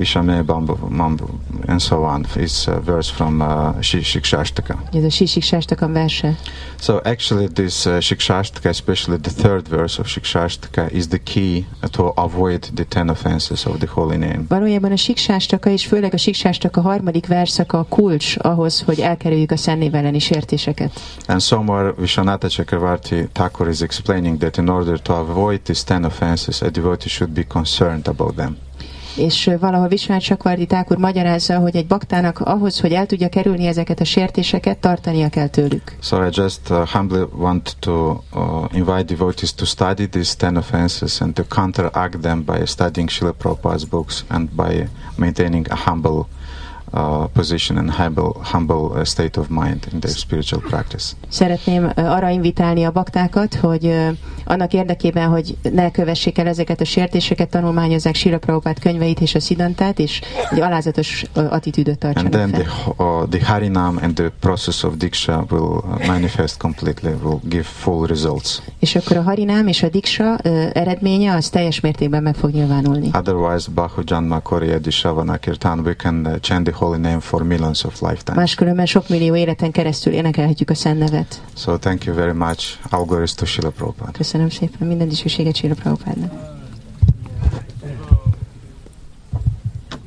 vishame 0.00 0.42
bambu, 0.42 0.74
mambu, 0.88 1.28
and 1.68 1.80
so 1.80 2.04
on. 2.04 2.26
It's 2.36 2.68
a 2.68 2.80
verse 2.80 3.10
from 3.12 3.40
uh, 3.40 3.80
Shi- 3.80 4.02
Shikshashtaka. 4.02 4.74
Ez 4.92 5.04
a 5.04 5.10
Sisik 5.10 5.44
Sástakan 5.44 5.92
verse. 5.92 6.34
So 6.78 7.00
actually 7.04 7.48
this 7.48 7.86
uh, 7.86 8.00
Shikshashtaka, 8.00 8.68
especially 8.68 9.18
the 9.20 9.30
third 9.42 9.68
verse 9.68 10.00
of 10.00 10.06
Shikshashtaka, 10.06 10.90
is 10.90 11.08
the 11.08 11.18
key 11.18 11.64
to 11.90 12.12
avoid 12.16 12.62
the 12.74 12.84
ten 12.84 13.10
offenses 13.10 13.66
of 13.66 13.78
the 13.78 13.86
holy 13.86 14.16
name. 14.16 14.44
Valójában 14.48 14.92
a 14.92 14.96
Siksástaka, 14.96 15.70
és 15.70 15.86
főleg 15.86 16.14
a 16.14 16.16
Siksástaka 16.16 16.80
harmadik 16.80 17.26
verszaka 17.26 17.78
a 17.78 17.86
kulcs 17.88 18.36
ahhoz, 18.38 18.80
hogy 18.80 19.00
elkerüljük 19.00 19.50
a 19.50 19.56
szennév 19.56 19.94
elleni 19.94 20.18
sértéseket. 20.18 21.00
And 21.26 21.40
somewhere 21.40 21.92
Vishwanatha 21.96 22.48
Chakravarti 22.48 23.28
Thakur 23.32 23.68
is 23.68 23.80
explaining 23.80 24.38
that 24.38 24.56
in 24.56 24.68
order 24.68 25.00
to 25.00 25.12
avoid 25.12 25.60
these 25.60 25.84
ten 25.84 26.04
offenses, 26.04 26.62
a 26.62 26.70
devotee 26.70 27.08
should 27.08 27.32
be 27.32 27.42
concerned 27.42 28.08
about 28.08 28.36
them. 28.36 28.56
És 29.16 29.50
valahol 29.60 29.88
Visvát 29.88 30.20
Sakvardi 30.20 30.66
Thakur 30.66 30.96
magyarázza, 30.96 31.58
hogy 31.58 31.76
egy 31.76 31.86
baktának 31.86 32.38
ahhoz, 32.38 32.80
hogy 32.80 32.92
el 32.92 33.06
tudja 33.06 33.28
kerülni 33.28 33.66
ezeket 33.66 34.00
a 34.00 34.04
sértéseket, 34.04 34.78
tartania 34.78 35.28
kell 35.28 35.48
tőlük. 35.48 35.96
So 36.00 36.24
I 36.24 36.28
just 36.32 36.70
uh, 36.70 36.88
humbly 36.88 37.22
want 37.34 37.76
to 37.78 38.10
uh, 38.10 38.64
invite 38.72 39.02
devotees 39.02 39.54
to 39.54 39.64
study 39.64 40.08
these 40.08 40.36
ten 40.36 40.56
offenses 40.56 41.20
and 41.20 41.34
to 41.34 41.44
counteract 41.48 42.20
them 42.20 42.44
by 42.44 42.66
studying 42.66 43.10
Srila 43.10 43.34
Prabhupada's 43.38 43.84
books 43.84 44.24
and 44.28 44.48
by 44.48 44.88
maintaining 45.16 45.66
a 45.70 45.76
humble 45.90 46.26
uh, 46.92 47.24
position 47.32 47.78
and 47.78 47.90
humble, 47.90 48.32
humble 48.52 48.98
uh, 48.98 49.04
state 49.04 49.40
of 49.40 49.48
mind 49.48 49.86
in 49.92 50.00
their 50.00 50.16
spiritual 50.16 50.62
practice. 50.62 51.12
Szeretném 51.28 51.84
ö, 51.94 52.02
arra 52.02 52.28
invitálni 52.28 52.84
a 52.84 52.90
baktákat, 52.90 53.54
hogy 53.54 53.86
ö, 53.86 54.08
annak 54.44 54.72
érdekében, 54.72 55.28
hogy 55.28 55.56
ne 55.72 55.90
kövessék 55.90 56.38
el 56.38 56.46
ezeket 56.46 56.80
a 56.80 56.84
sértéseket, 56.84 57.48
tanulmányozzák 57.50 58.14
Sila 58.14 58.38
Prabhupád 58.38 58.78
könyveit 58.78 59.20
és 59.20 59.34
a 59.34 59.40
szidantát, 59.40 59.98
és 59.98 60.20
egy 60.50 60.60
alázatos 60.60 61.24
attitűdöt 61.34 62.04
And 62.04 62.14
tartsanak 62.14 62.32
then 62.32 62.50
the, 62.50 62.70
fel. 62.70 63.06
uh, 63.06 63.28
the 63.28 63.46
Harinam 63.52 63.98
and 64.02 64.14
the 64.14 64.30
process 64.40 64.82
of 64.82 64.96
Diksha 64.96 65.44
will 65.50 65.62
uh, 65.84 66.06
manifest 66.06 66.56
completely, 66.58 67.12
will 67.22 67.40
give 67.42 67.62
full 67.62 68.06
results. 68.06 68.58
És 68.78 68.94
akkor 68.96 69.16
a 69.16 69.22
harinám 69.22 69.66
és 69.66 69.82
a 69.82 69.88
diksa 69.88 70.38
ö, 70.42 70.66
eredménye 70.72 71.34
az 71.34 71.48
teljes 71.48 71.80
mértékben 71.80 72.22
meg 72.22 72.34
fog 72.34 72.50
nyilvánulni. 72.50 73.10
Otherwise, 73.12 73.70
Bahu 73.74 74.02
Janma 74.04 74.40
Koriyadi 74.40 74.90
Shavana 74.90 75.36
Kirtan, 75.36 75.78
we 75.78 75.94
can 75.94 76.26
uh, 76.26 76.38
chant 76.40 76.64
the 76.64 76.79
holy 76.80 76.98
name 76.98 77.20
for 77.20 77.42
millions 77.42 77.84
of 77.84 78.00
lifetimes. 78.00 78.36
Máskülönben 78.36 78.86
sok 78.86 79.08
millió 79.08 79.36
életen 79.36 79.70
keresztül 79.70 80.12
énekelhetjük 80.12 80.70
a 80.70 80.74
Szent 80.74 80.98
nevet. 80.98 81.42
So 81.56 81.76
thank 81.76 82.04
you 82.04 82.16
very 82.16 82.32
much. 82.32 82.78
All 82.90 83.04
glories 83.04 83.34
to 83.34 83.44
Srila 83.44 83.70
Prabhupada. 83.70 84.10
Köszönöm 84.12 84.48
szépen, 84.48 84.86
minden 84.88 85.08
dicsőséget 85.08 85.56
Sila 85.56 85.74
Prabhupádnak. 85.74 86.32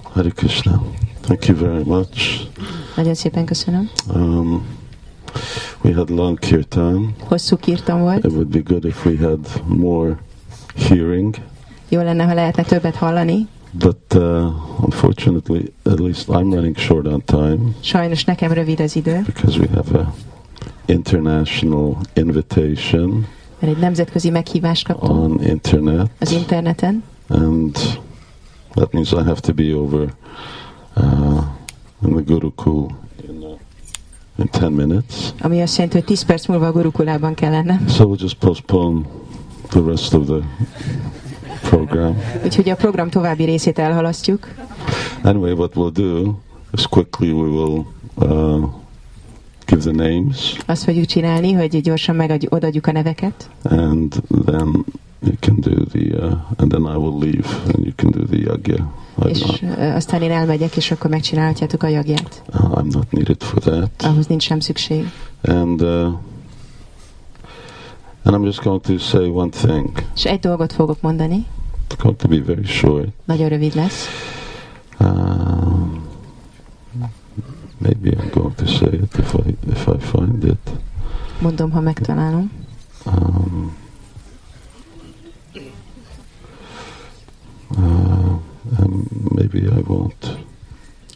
Hare 0.03 0.29
Krishna. 0.29 0.83
Thank 1.21 1.45
you 1.45 1.57
very 1.57 1.83
much. 1.83 2.47
Nagyon 2.95 3.13
szépen 3.13 3.45
köszönöm. 3.45 3.89
Um, 4.15 4.65
we 5.81 5.93
had 5.93 6.09
long 6.09 6.39
kirtan. 6.39 7.15
Hosszú 7.19 7.57
kirtan 7.57 7.99
volt. 7.99 8.23
It 8.25 8.31
would 8.31 8.47
be 8.47 8.59
good 8.59 8.85
if 8.85 9.05
we 9.05 9.17
had 9.17 9.39
more 9.65 10.17
hearing, 10.75 11.35
Jó 11.93 12.01
lenne, 12.01 12.23
ha 12.23 12.33
lehetne 12.33 12.63
többet 12.63 12.95
hallani. 12.95 13.47
But 13.79 14.15
uh, 14.15 14.51
unfortunately, 14.83 15.71
at 15.85 15.99
least 15.99 16.29
I'm 16.29 16.51
running 16.53 16.77
short 16.77 17.05
on 17.07 17.21
time 17.25 17.75
Sajnos 17.79 18.23
nekem 18.23 18.51
rövid 18.51 18.79
az 18.79 18.95
idő, 18.95 19.21
because 19.25 19.59
we 19.59 19.67
have 19.73 19.99
a 19.99 20.13
international 20.85 21.97
invitation 22.13 23.25
mert 23.59 23.75
egy 23.75 23.81
nemzetközi 23.81 24.29
meghívást 24.29 24.85
kaptam 24.87 25.19
on 25.19 25.43
internet, 25.43 26.09
az 26.19 26.31
interneten, 26.31 27.03
and 27.27 27.75
that 28.73 28.91
means 28.93 29.11
I 29.11 29.15
have 29.23 29.39
to 29.39 29.53
be 29.53 29.75
over 29.75 30.13
uh, 30.95 31.43
in 32.05 32.13
the 32.15 32.21
Gurukul 32.25 32.87
in, 33.27 33.37
uh, 33.41 33.49
in 34.37 34.49
10 34.49 34.69
minutes. 34.69 35.33
ami 35.41 35.61
azt 35.61 35.75
jelenti, 35.75 35.97
hogy 35.97 36.05
10 36.05 36.23
perc 36.23 36.47
múlva 36.47 36.67
a 36.67 36.71
gurukulában 36.71 37.33
kell 37.33 37.51
lennem. 37.51 37.87
So 37.87 38.05
we'll 38.05 38.21
just 38.21 38.37
postpone 38.37 39.01
the 39.69 39.81
rest 39.85 40.13
of 40.13 40.25
the 40.25 40.39
program. 41.75 42.17
Úgyhogy 42.43 42.69
a 42.69 42.75
program 42.75 43.09
további 43.09 43.43
részét 43.43 43.79
elhalasztjuk. 43.79 44.47
Anyway, 45.23 45.51
what 45.51 45.71
we'll 45.75 45.91
do 45.93 46.33
is 46.73 46.87
quickly 46.87 47.31
we 47.31 47.47
will 47.49 47.85
uh, 48.15 48.69
give 49.65 49.81
the 49.91 50.09
names, 50.09 50.57
Azt 50.65 50.83
fogjuk 50.83 51.05
csinálni, 51.05 51.51
hogy 51.51 51.81
gyorsan 51.81 52.15
megadjuk, 52.15 52.53
odaadjuk 52.53 52.87
a 52.87 52.91
neveket, 52.91 53.49
and 53.63 54.21
then 54.45 54.85
you 55.25 55.35
can 55.39 55.55
do 55.59 55.83
the, 55.85 56.25
uh, 56.25 56.31
and 56.57 56.71
then 56.71 56.81
I 56.81 56.97
will 56.97 57.17
leave, 57.19 57.47
and 57.65 57.85
you 57.85 57.93
can 57.95 58.11
do 58.11 58.25
the 58.25 58.37
yagya. 58.37 58.91
És 59.27 59.61
ö, 59.77 59.81
aztán 59.95 60.21
én 60.21 60.31
elmegyek, 60.31 60.75
és 60.75 60.91
akkor 60.91 61.09
megcsinálhatjátok 61.09 61.83
a 61.83 61.87
jagját. 61.87 62.41
uh, 62.53 62.71
I'm 62.77 62.91
not 62.93 63.11
needed 63.11 63.41
for 63.43 63.59
that, 63.61 63.89
Ahhoz 64.03 64.27
nincs 64.27 64.43
sem 64.43 64.59
szükség. 64.59 65.05
and 65.41 65.81
uh, 65.81 66.13
and 68.25 68.35
I'm 68.35 68.43
just 68.43 68.63
going 68.63 68.81
to 68.81 68.97
say 68.97 69.27
one 69.27 69.49
thing. 69.49 69.89
És 70.15 70.25
egy 70.25 70.39
dolgot 70.39 70.73
fogok 70.73 71.01
mondani, 71.01 71.45
going 71.95 72.17
to 72.17 72.27
be 72.27 72.39
very 72.39 72.65
short. 72.65 73.07
nagyon 73.25 73.49
rövid 73.49 73.73
lesz. 73.75 74.07
Um, 74.99 76.01
maybe 77.77 78.09
I'm 78.09 78.29
going 78.33 78.55
to 78.55 78.65
say 78.65 78.89
it 78.93 79.15
if 79.17 79.33
I 79.33 79.55
if 79.71 79.87
I 79.87 79.97
find 79.99 80.43
it. 80.43 80.69
Mondom, 81.41 81.71
ha 81.71 81.79
megtalálom. 81.79 82.51
Um, 83.05 83.75
uh, 87.77 88.37
and 88.79 89.07
maybe 89.35 89.59
I 89.59 89.81
won't. 89.87 90.37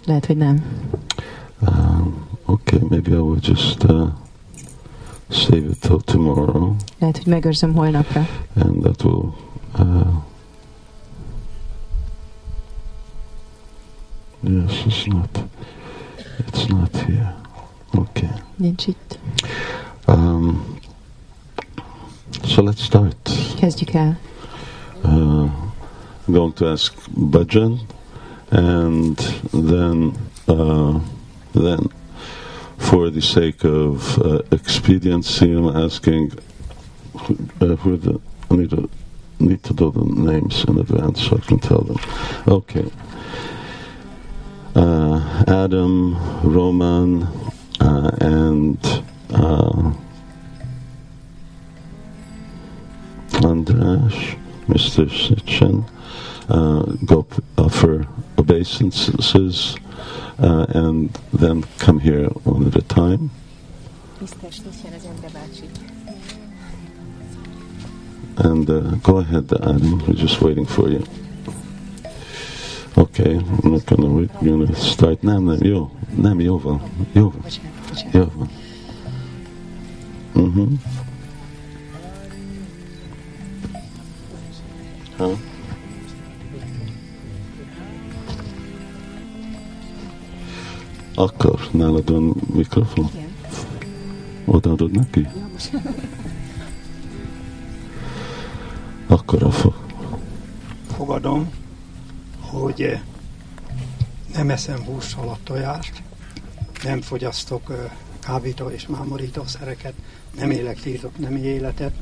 Lehet, 0.05 0.25
hogy 0.25 0.37
nem. 0.37 0.63
Um, 1.67 2.13
okay, 2.45 2.79
maybe 2.89 3.11
I 3.11 3.19
will 3.19 3.39
just 3.41 3.83
uh, 3.83 4.07
save 5.29 5.69
it 5.69 5.79
till 5.79 5.99
tomorrow, 6.01 6.75
Lehet, 6.99 7.17
hogy 7.17 7.27
megőrzöm 7.27 7.73
holnapra. 7.73 8.27
and 8.55 8.81
that 8.83 9.03
will. 9.03 9.33
Uh, 9.79 10.16
yes, 14.67 14.85
it's 14.85 15.07
not. 15.07 15.43
It's 16.39 16.69
not 16.69 16.95
here. 16.95 17.33
Okay. 17.95 18.29
Nincs. 18.59 18.95
Um, 20.07 20.79
so 22.43 22.61
let's 22.61 22.81
start. 22.81 23.15
Kezdjük 23.57 23.93
el. 23.93 24.15
Uh, 25.03 25.49
I'm 26.27 26.33
going 26.33 26.53
to 26.53 26.67
ask 26.67 26.93
Bhajan, 27.15 27.79
and 28.51 29.17
then 29.53 30.13
uh, 30.47 30.99
then, 31.53 31.89
for 32.77 33.09
the 33.09 33.21
sake 33.21 33.63
of 33.63 34.19
uh, 34.19 34.41
expediency, 34.51 35.51
I'm 35.53 35.75
asking 35.75 36.31
uh, 37.61 37.75
who 37.75 37.97
the 37.97 38.19
I 38.49 38.55
need 38.55 38.69
to 38.69 38.89
need 39.39 39.63
to 39.63 39.73
know 39.73 39.91
the 39.91 40.05
names 40.05 40.65
in 40.65 40.79
advance 40.79 41.21
so 41.27 41.37
I 41.37 41.41
can 41.41 41.59
tell 41.59 41.81
them. 41.81 41.97
Okay. 42.47 42.85
Uh, 44.77 45.43
Adam, 45.47 46.15
Roman, 46.43 47.23
uh, 47.79 48.15
and 48.21 48.77
uh, 49.31 49.91
Andras, 53.43 54.13
Mr. 54.67 55.09
Sitchin, 55.09 55.83
go 57.07 57.25
offer 57.57 58.07
obeisances 58.37 59.75
and 60.37 61.09
then 61.33 61.63
come 61.79 61.99
here 61.99 62.27
one 62.43 62.67
at 62.67 62.75
a 62.75 62.83
time. 62.83 63.31
And 68.37 68.69
uh, 68.69 68.81
go 69.01 69.17
ahead, 69.17 69.51
Adam. 69.53 70.05
We're 70.05 70.13
just 70.13 70.39
waiting 70.43 70.67
for 70.67 70.87
you. 70.87 71.03
Okay, 72.97 73.35
I'm 73.35 73.71
not 73.71 73.85
gonna. 73.85 74.07
We're 74.07 74.27
gonna 74.41 74.75
start. 74.75 75.21
Nem, 75.21 75.43
nem, 75.43 75.57
jó. 75.61 75.91
Nem, 76.15 76.39
jó 76.39 76.59
van. 76.59 76.81
Jó 77.11 77.31
van. 77.31 77.41
Jó 78.11 78.31
van. 78.35 78.49
Mhm. 80.33 80.73
Ha? 85.17 85.29
Akkor 91.15 91.59
nálad 91.71 92.11
van 92.11 92.35
mikrofon? 92.53 93.09
Igen. 93.13 93.29
Odaadod 94.45 94.91
neki? 94.91 95.27
Akkor 99.07 99.43
a 99.43 99.51
fog. 99.51 99.73
fogadom, 100.87 101.49
hogy 102.57 102.81
eh, 102.81 103.01
nem 104.33 104.49
eszem 104.49 104.83
hússal 104.83 105.37
tojást, 105.43 106.01
nem 106.83 107.01
fogyasztok 107.01 107.69
eh, 107.69 107.91
kábító 108.19 108.69
és 108.69 108.87
mámorítószereket, 108.87 109.93
nem 110.37 110.51
élek 110.51 110.79
tiltott 110.79 111.19
nemi 111.19 111.39
életet, 111.39 111.93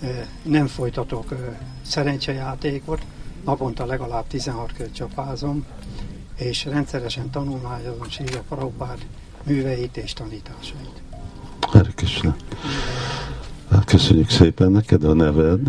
eh, 0.00 0.26
nem 0.42 0.66
folytatok 0.66 1.34
szerencsejátékot, 1.82 3.02
naponta 3.44 3.86
legalább 3.86 4.26
16 4.26 4.72
kör 4.72 4.90
csapázom, 4.90 5.64
és 6.36 6.64
rendszeresen 6.64 7.30
tanulmányozom 7.30 8.08
Sírja 8.08 8.42
Prabhupád 8.48 9.06
műveit 9.42 9.96
és 9.96 10.12
tanításait. 10.12 11.02
Krishna. 11.94 12.36
Köszönjük 13.84 14.30
szépen 14.30 14.70
neked 14.70 15.04
a 15.04 15.12
neved. 15.12 15.60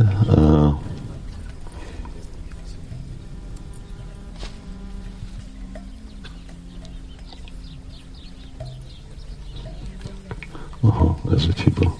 Aha, 10.93 11.17
ez 11.31 11.43
egy 11.47 11.59
hiba. 11.59 11.95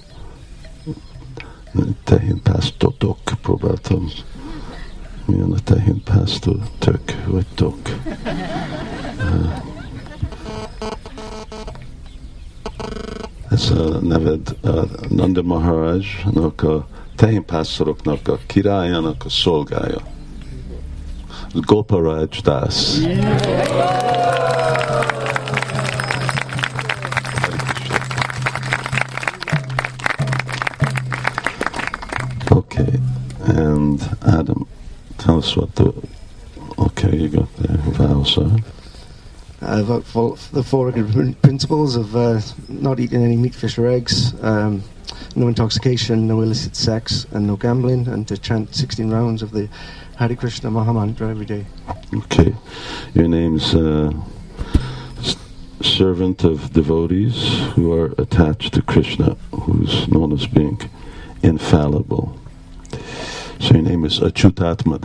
Tehénpásztotok, 2.04 3.18
próbáltam. 3.42 4.08
Milyen 5.24 5.52
a 5.52 5.58
tehénpásztor? 5.58 6.56
Tök 6.78 7.24
vagy 7.26 7.46
tok? 7.54 7.78
Ez 13.50 13.70
a 13.70 13.98
neved 14.00 14.56
a 14.62 14.86
Nanda 15.08 15.42
Maharajnak 15.42 16.62
a 16.62 16.86
tehénpásztoroknak 17.16 18.28
a 18.28 18.38
királyának 18.46 19.24
a 19.24 19.28
szolgája. 19.28 20.00
Goparaj 21.52 22.26
Das. 22.42 22.98
Okay, 22.98 24.03
The 39.84 40.00
the 40.52 40.62
four 40.62 40.90
principles 41.42 41.94
of 41.96 42.16
uh, 42.16 42.40
not 42.68 43.00
eating 43.00 43.22
any 43.22 43.36
meat, 43.36 43.54
fish, 43.54 43.76
or 43.78 43.86
eggs, 43.86 44.32
um, 44.42 44.82
no 45.36 45.46
intoxication, 45.48 46.26
no 46.26 46.40
illicit 46.40 46.74
sex, 46.74 47.26
and 47.32 47.46
no 47.46 47.56
gambling, 47.56 48.08
and 48.08 48.26
to 48.28 48.38
chant 48.38 48.74
16 48.74 49.10
rounds 49.10 49.42
of 49.42 49.50
the 49.50 49.68
Hare 50.16 50.34
Krishna 50.36 50.70
Mahamantra 50.70 51.28
every 51.30 51.44
day. 51.44 51.66
Okay, 52.14 52.54
your 53.14 53.28
name's 53.28 53.74
uh, 53.74 54.10
s- 55.18 55.36
servant 55.82 56.44
of 56.44 56.72
devotees 56.72 57.58
who 57.74 57.92
are 57.92 58.14
attached 58.16 58.72
to 58.74 58.80
Krishna, 58.82 59.36
who's 59.52 60.08
known 60.08 60.32
as 60.32 60.46
being 60.46 60.80
infallible. 61.42 62.38
So 63.60 63.74
your 63.74 63.82
name 63.82 64.04
is 64.06 64.18
Achutatma 64.20 64.98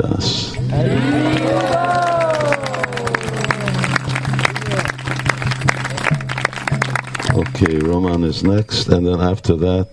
Okay, 7.40 7.78
Roman 7.80 8.26
is 8.26 8.44
next, 8.44 8.90
and 8.90 9.08
then 9.08 9.22
after 9.22 9.56
that, 9.56 9.88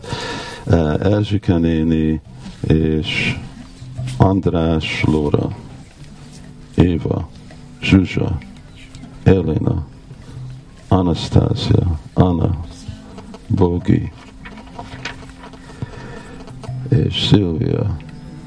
uh, 0.67 1.13
Erzsika 1.13 1.59
néni 1.59 2.21
és 2.61 3.39
András 4.19 5.03
Lóra. 5.05 5.57
Eva, 6.75 7.29
Zsuzsa, 7.81 8.39
Elena, 9.23 9.87
Anastasia, 10.89 12.01
Anna, 12.15 12.65
Bogi 13.49 14.13
és 16.89 17.27
Szilvia 17.27 17.97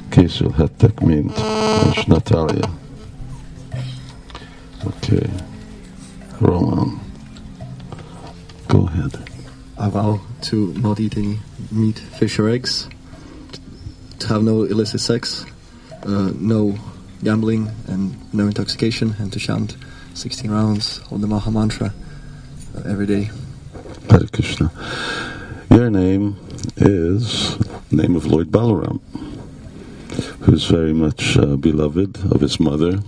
készülhettek, 0.09 0.99
mint 0.99 1.41
és 1.91 2.05
Natália. 2.05 2.69
Okay. 4.83 5.29
Roman. 6.39 6.98
Ahead. 8.99 9.29
I 9.77 9.89
vow 9.89 10.19
to 10.41 10.73
not 10.73 10.99
eat 10.99 11.15
any 11.15 11.39
meat, 11.71 11.97
fish, 11.99 12.37
or 12.37 12.49
eggs, 12.49 12.89
to 14.19 14.27
have 14.27 14.43
no 14.43 14.63
illicit 14.63 14.99
sex, 14.99 15.45
uh, 16.03 16.31
no 16.35 16.77
gambling, 17.23 17.69
and 17.87 18.33
no 18.33 18.47
intoxication, 18.47 19.15
and 19.19 19.31
to 19.31 19.39
chant 19.39 19.77
16 20.15 20.51
rounds 20.51 20.99
of 21.11 21.21
the 21.21 21.27
Maha 21.27 21.49
Mantra 21.49 21.93
uh, 22.75 22.81
every 22.85 23.05
day. 23.05 23.29
Hare 24.09 24.27
Krishna. 24.33 24.69
Your 25.71 25.89
name 25.89 26.35
is 26.75 27.57
name 27.91 28.17
of 28.17 28.25
Lord 28.25 28.51
Balaram, 28.51 28.99
who's 30.41 30.65
very 30.65 30.93
much 30.93 31.37
uh, 31.37 31.55
beloved 31.55 32.17
of 32.33 32.41
his 32.41 32.59
mother. 32.59 32.99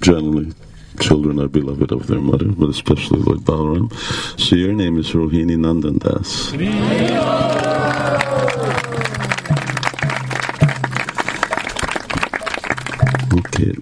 Generally, 0.00 0.52
children 0.98 1.38
are 1.40 1.48
beloved 1.48 1.92
of 1.92 2.06
their 2.06 2.20
mother, 2.20 2.48
but 2.48 2.68
especially 2.68 3.20
Lord 3.20 3.40
Balaram. 3.40 3.92
So 4.38 4.56
your 4.56 4.72
name 4.72 4.98
is 4.98 5.12
Rohini 5.12 5.56
Nandan 5.56 5.98
Das. 5.98 6.52
Okay. 13.38 13.74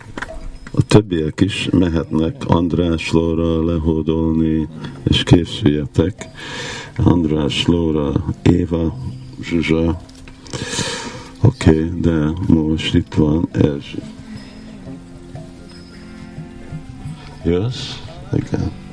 A 0.79 0.83
többiek 0.83 1.41
is 1.41 1.69
mehetnek 1.73 2.45
András 2.47 3.11
lóra 3.11 3.65
lehódolni, 3.65 4.69
és 5.05 5.23
készüljetek. 5.23 6.29
András 6.97 7.67
lóra, 7.67 8.13
Éva, 8.43 8.99
Zsuzsa, 9.43 10.01
oké, 11.43 11.71
okay, 11.71 12.01
de 12.01 12.33
most 12.49 12.95
itt 12.95 13.15
van 13.15 13.49
Erzsi. 13.53 13.99
Jössz? 17.47 18.03
Igen. 18.33 18.61
Hari 18.61 18.86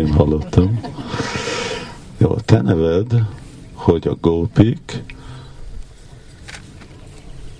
én 0.00 0.12
hallottam. 0.12 0.80
Jó, 2.18 2.34
te 2.34 2.60
neved, 2.62 3.26
hogy 3.74 4.08
a 4.08 4.14
gópik 4.20 5.02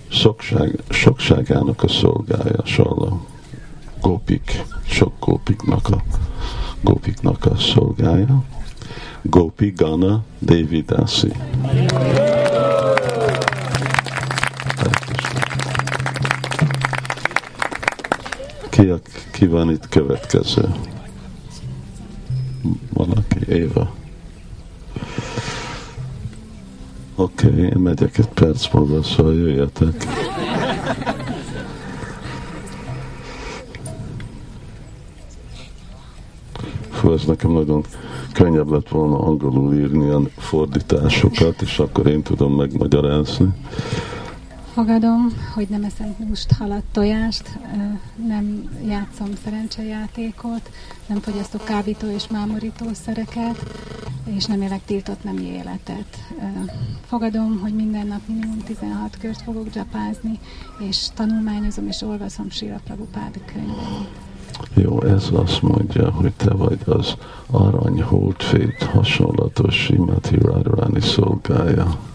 sokság, 0.07 0.79
sokságának 0.89 1.83
a 1.83 1.87
szolgája, 1.87 2.65
Salla. 2.65 3.21
Gópik, 4.01 4.63
sok 4.85 5.13
gópiknak 5.19 5.89
a, 5.89 6.03
gópiknak 6.81 7.45
a 7.45 7.55
szolgája. 7.55 8.43
Gópi 9.21 9.73
Gana 9.75 10.23
Devidasi. 10.39 11.31
Ki, 18.69 18.87
a, 18.87 18.99
ki 19.31 19.47
van 19.47 19.71
itt 19.71 19.89
következő? 19.89 20.69
Valaki, 22.93 23.39
Éva. 23.47 23.93
Oké, 27.15 27.47
okay, 27.47 27.59
én 27.59 27.77
megyek 27.77 28.17
egy 28.17 28.27
perc 28.27 28.73
múlva, 28.73 29.03
szóval 29.03 29.33
jöjjetek. 29.33 30.05
Fú, 36.89 37.11
ez 37.11 37.23
nekem 37.25 37.51
nagyon 37.51 37.83
könnyebb 38.33 38.71
lett 38.71 38.89
volna 38.89 39.19
angolul 39.19 39.73
írni 39.73 40.09
a 40.09 40.21
fordításokat, 40.37 41.61
és 41.61 41.79
akkor 41.79 42.07
én 42.07 42.21
tudom 42.21 42.55
megmagyarázni. 42.55 43.47
Fogadom, 44.81 45.27
hogy 45.53 45.67
nem 45.69 45.83
eszem 45.83 46.15
húst, 46.17 46.51
halat, 46.51 46.83
tojást, 46.91 47.57
nem 48.27 48.69
játszom 48.85 49.27
szerencsejátékot, 49.43 50.69
nem 51.07 51.19
fogyasztok 51.19 51.63
kábító 51.63 52.07
és 52.07 52.27
mámorító 52.27 52.85
szereket, 52.93 53.63
és 54.23 54.45
nem 54.45 54.61
élek 54.61 54.85
tiltott 54.85 55.23
nem 55.23 55.37
életet. 55.37 56.17
Fogadom, 57.05 57.59
hogy 57.59 57.73
minden 57.73 58.07
nap 58.07 58.19
minimum 58.25 58.57
16 58.57 59.17
kört 59.19 59.41
fogok 59.41 59.69
dzsapázni, 59.69 60.39
és 60.79 61.07
tanulmányozom 61.13 61.87
és 61.87 62.01
olvasom 62.01 62.49
Sira 62.49 62.79
Prabhupád 62.83 63.39
könyveit. 63.45 64.09
Jó, 64.73 65.03
ez 65.03 65.29
azt 65.33 65.61
mondja, 65.61 66.11
hogy 66.11 66.33
te 66.33 66.53
vagy 66.53 66.79
az 66.85 67.15
arany 67.51 68.01
holdfét 68.01 68.83
hasonlatos 68.83 69.75
Simati 69.75 70.35
Radharani 70.35 71.01
szolgája. 71.01 72.09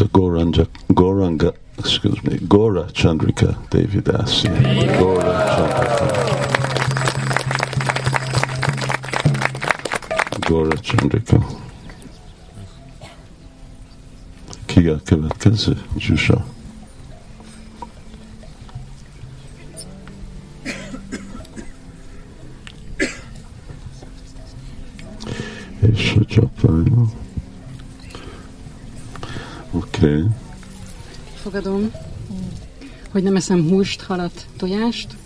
A 0.00 0.04
Goranga, 0.04 0.66
Goranga, 0.88 1.52
excuse 1.78 2.22
me, 2.22 2.38
Gora 2.48 2.86
Chandrika 2.90 3.54
Devidasi. 3.68 4.48
Gora 4.98 5.44
Chandrika. 5.46 6.06
Gora 10.48 10.76
Chandrika. 10.76 11.46
Ki 14.66 14.86
a 14.88 15.00
következő? 15.04 15.82
Zsusa. 15.98 16.44
Okay. 30.02 30.24
Fogadom, 31.34 31.90
hogy 33.10 33.22
nem 33.22 33.36
eszem 33.36 33.68
húst, 33.68 34.02
halat, 34.02 34.46
tojást, 34.56 35.16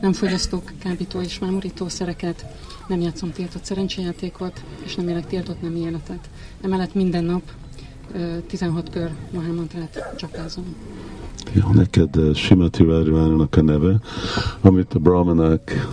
nem 0.00 0.12
fogyasztok 0.12 0.72
kábító 0.78 1.20
és 1.20 1.38
mámorítószereket, 1.38 2.46
nem 2.88 3.00
játszom 3.00 3.32
tiltott 3.32 3.64
szerencsejátékot, 3.64 4.64
és 4.84 4.94
nem 4.94 5.08
élek 5.08 5.26
tiltott 5.26 5.62
nem 5.62 5.76
életet. 5.76 6.28
Emellett 6.60 6.94
minden 6.94 7.24
nap 7.24 7.42
ö, 8.12 8.38
16 8.46 8.90
kör 8.90 9.10
Mahamantrát 9.30 10.14
csapázom. 10.16 10.76
Jó, 11.52 11.68
neked 11.72 12.18
Simati 12.34 12.84
Radharaninak 12.84 13.56
a 13.56 13.62
neve, 13.62 14.00
amit 14.60 14.94
a 14.94 14.98
brahmanák 14.98 15.86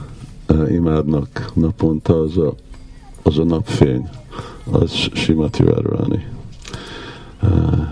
imádnak 0.70 1.52
naponta, 1.54 2.20
az 2.20 2.38
a, 2.38 2.56
az 3.22 3.38
a 3.38 3.44
napfény, 3.44 4.10
az 4.72 4.92
Simati 5.14 5.64
Radharani. 5.64 6.33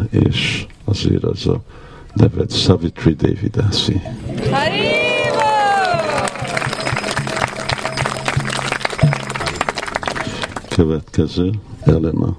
És 0.10 0.66
azért 0.84 1.24
az 1.24 1.48
a 1.48 1.62
neved 2.14 2.52
Savitri 2.52 3.14
Devidasi. 3.14 4.02
Következő, 10.70 11.52
Elena. 11.84 12.38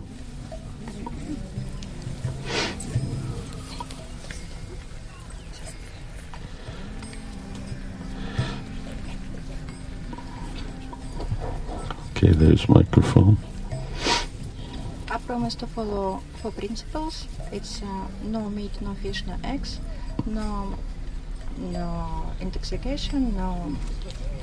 Okay, 12.17 12.35
there's 12.35 12.67
microphone. 12.69 13.52
I 15.33 15.35
promise 15.35 15.55
to 15.55 15.67
follow 15.67 16.21
four 16.43 16.51
principles. 16.53 17.27
It's 17.51 17.81
uh, 17.81 18.07
no 18.23 18.51
meat, 18.51 18.83
no 18.83 18.93
fish, 18.93 19.25
no 19.27 19.35
eggs, 19.43 19.81
no 20.27 20.77
no 21.57 22.27
intoxication, 22.39 23.35
no 23.35 23.75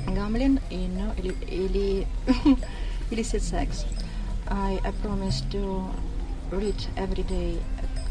gambling, 0.08 0.60
and 0.72 0.98
no 0.98 1.14
illi- 1.14 1.46
illi- 1.46 2.08
illicit 3.12 3.44
sex. 3.44 3.86
I, 4.48 4.82
I 4.84 4.90
promise 5.04 5.42
to 5.52 5.94
read 6.50 6.84
every 6.98 7.22
day 7.22 7.60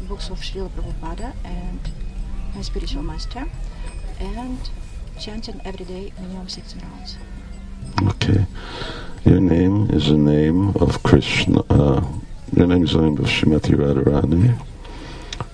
books 0.07 0.29
of 0.29 0.39
Srila 0.39 0.69
Prabhupada 0.69 1.33
and 1.43 1.81
my 2.55 2.61
spiritual 2.61 3.03
master, 3.03 3.45
and 4.21 4.57
chanting 5.19 5.59
every 5.65 5.83
day 5.83 6.13
minimum 6.17 6.47
16 6.47 6.81
rounds. 6.81 7.17
Okay. 8.03 8.45
Your 9.25 9.41
name 9.41 9.89
is 9.89 10.07
the 10.07 10.17
name 10.17 10.69
of 10.77 11.03
Krishna. 11.03 11.61
Uh, 11.69 12.07
your 12.55 12.67
name 12.67 12.83
is 12.83 12.93
the 12.93 13.01
name 13.01 13.17
of 13.17 13.25
Srimati 13.25 13.75
Radharani, 13.75 14.59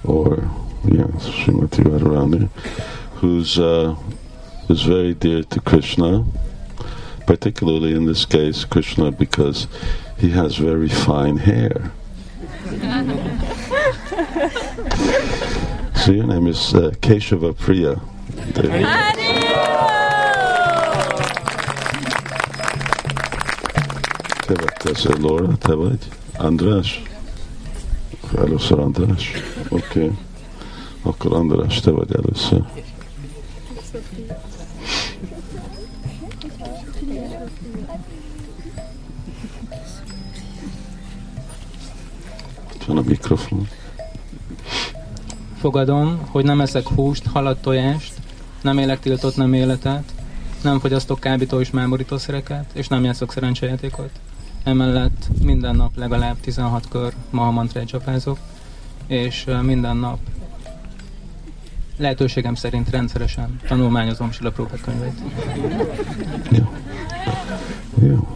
or 0.03 0.49
yes, 0.85 1.29
Srimati 1.29 1.83
Radharani, 1.83 2.49
who's 3.15 3.57
uh, 3.59 3.95
who's 4.67 4.83
very 4.83 5.13
dear 5.13 5.43
to 5.43 5.61
Krishna, 5.61 6.25
particularly 7.25 7.93
in 7.93 8.05
this 8.05 8.25
case 8.25 8.65
Krishna 8.65 9.11
because 9.11 9.67
he 10.17 10.31
has 10.31 10.57
very 10.57 10.89
fine 10.89 11.37
hair. 11.37 11.91
so 15.95 16.11
your 16.11 16.25
name 16.25 16.47
is 16.47 16.73
uh, 16.73 16.91
Keshava 17.01 17.57
Priya. 17.57 18.01
Devi. 18.53 18.85
Következő 24.45 25.09
Laura, 25.19 25.57
te 25.57 25.73
vagy? 25.73 25.99
András? 26.37 27.01
Először 28.37 28.79
András. 28.79 29.31
Oké. 29.69 29.99
Okay. 29.99 30.17
Akkor 31.01 31.33
András, 31.33 31.79
te 31.79 31.91
vagy 31.91 32.15
először. 32.15 32.63
Van 42.87 42.97
a 42.97 43.01
mikrofon. 43.01 43.67
Fogadom, 45.57 46.19
hogy 46.29 46.43
nem 46.43 46.61
eszek 46.61 46.87
húst, 46.87 47.25
halat, 47.25 47.61
tojást, 47.61 48.13
nem 48.61 48.77
élek 48.77 48.99
tiltott 48.99 49.35
nem 49.35 49.53
életet, 49.53 50.13
nem 50.61 50.79
fogyasztok 50.79 51.19
kábító 51.19 51.59
és 51.59 51.71
mámorítószereket, 51.71 52.65
és 52.73 52.87
nem 52.87 53.03
játszok 53.03 53.31
szerencsejátékot. 53.31 54.09
Emellett 54.65 55.27
minden 55.43 55.75
nap 55.75 55.97
legalább 55.97 56.39
16 56.39 56.87
kör 56.89 57.13
Mahamantrát 57.29 57.87
csapázok, 57.87 58.37
és 59.07 59.45
minden 59.61 59.97
nap 59.97 60.19
lehetőségem 61.97 62.55
szerint 62.55 62.89
rendszeresen 62.89 63.59
tanulmányozom 63.67 64.31
Sila 64.31 64.51
Prabhupád 64.51 64.81
könyveit. 64.81 65.21
Jó. 67.99 68.27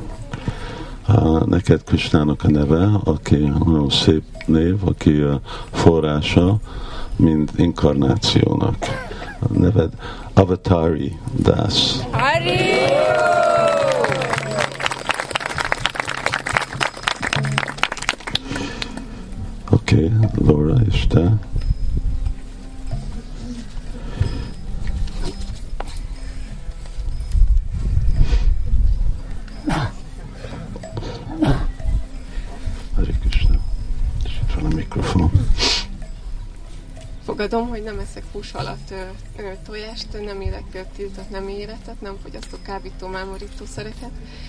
Há, 1.05 1.15
neked 1.45 1.83
Krisnának 1.83 2.43
a 2.43 2.49
neve, 2.49 2.89
aki 3.03 3.35
nagyon 3.35 3.89
szép 3.89 4.23
név, 4.45 4.87
aki 4.87 5.19
a 5.19 5.41
forrása 5.71 6.59
mind 7.15 7.51
inkarnációnak. 7.55 8.75
A 9.39 9.57
neved 9.59 9.93
Avatari 10.33 11.17
Das. 11.41 11.95
Oké, 19.91 20.05
okay, 20.05 20.45
Laura 20.45 20.75
és 20.85 21.07
te. 21.07 21.33
Fogadom, 37.23 37.67
hogy 37.67 37.83
nem 37.83 37.99
eszek 37.99 38.23
hús 38.31 38.53
alatt 38.53 38.91
ö, 38.91 38.95
ö, 39.37 39.51
tojást, 39.65 40.07
nem 40.25 40.41
élek 40.41 40.63
ö, 40.71 40.79
tiltott 40.95 41.29
nem 41.29 41.47
életet, 41.47 42.01
nem 42.01 42.17
fogyasztok 42.23 42.63
kábító, 42.63 43.07
mámorítószereket, 43.07 44.11
ö, 44.11 44.48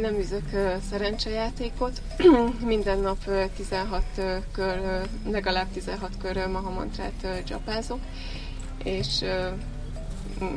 nem 0.00 0.18
üzök 0.18 0.78
szerencsejátékot, 0.90 2.02
minden 2.64 2.98
nap 2.98 3.18
ö, 3.26 3.44
16 3.56 4.02
ö, 4.16 4.36
kör, 4.52 5.00
legalább 5.30 5.66
16 5.72 6.10
kör 6.22 6.36
ö, 6.36 6.48
mahamantrát 6.48 7.42
csapázok, 7.44 7.98
és 8.84 9.24
mm, 10.44 10.54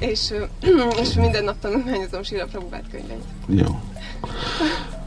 és, 0.00 0.32
és 1.02 1.14
minden 1.14 1.44
nap 1.44 1.58
tanulmányozom 1.60 2.22
Sila 2.22 2.44
Prabhupád 2.44 2.84
könyveit. 2.90 3.24
Jó. 3.46 3.80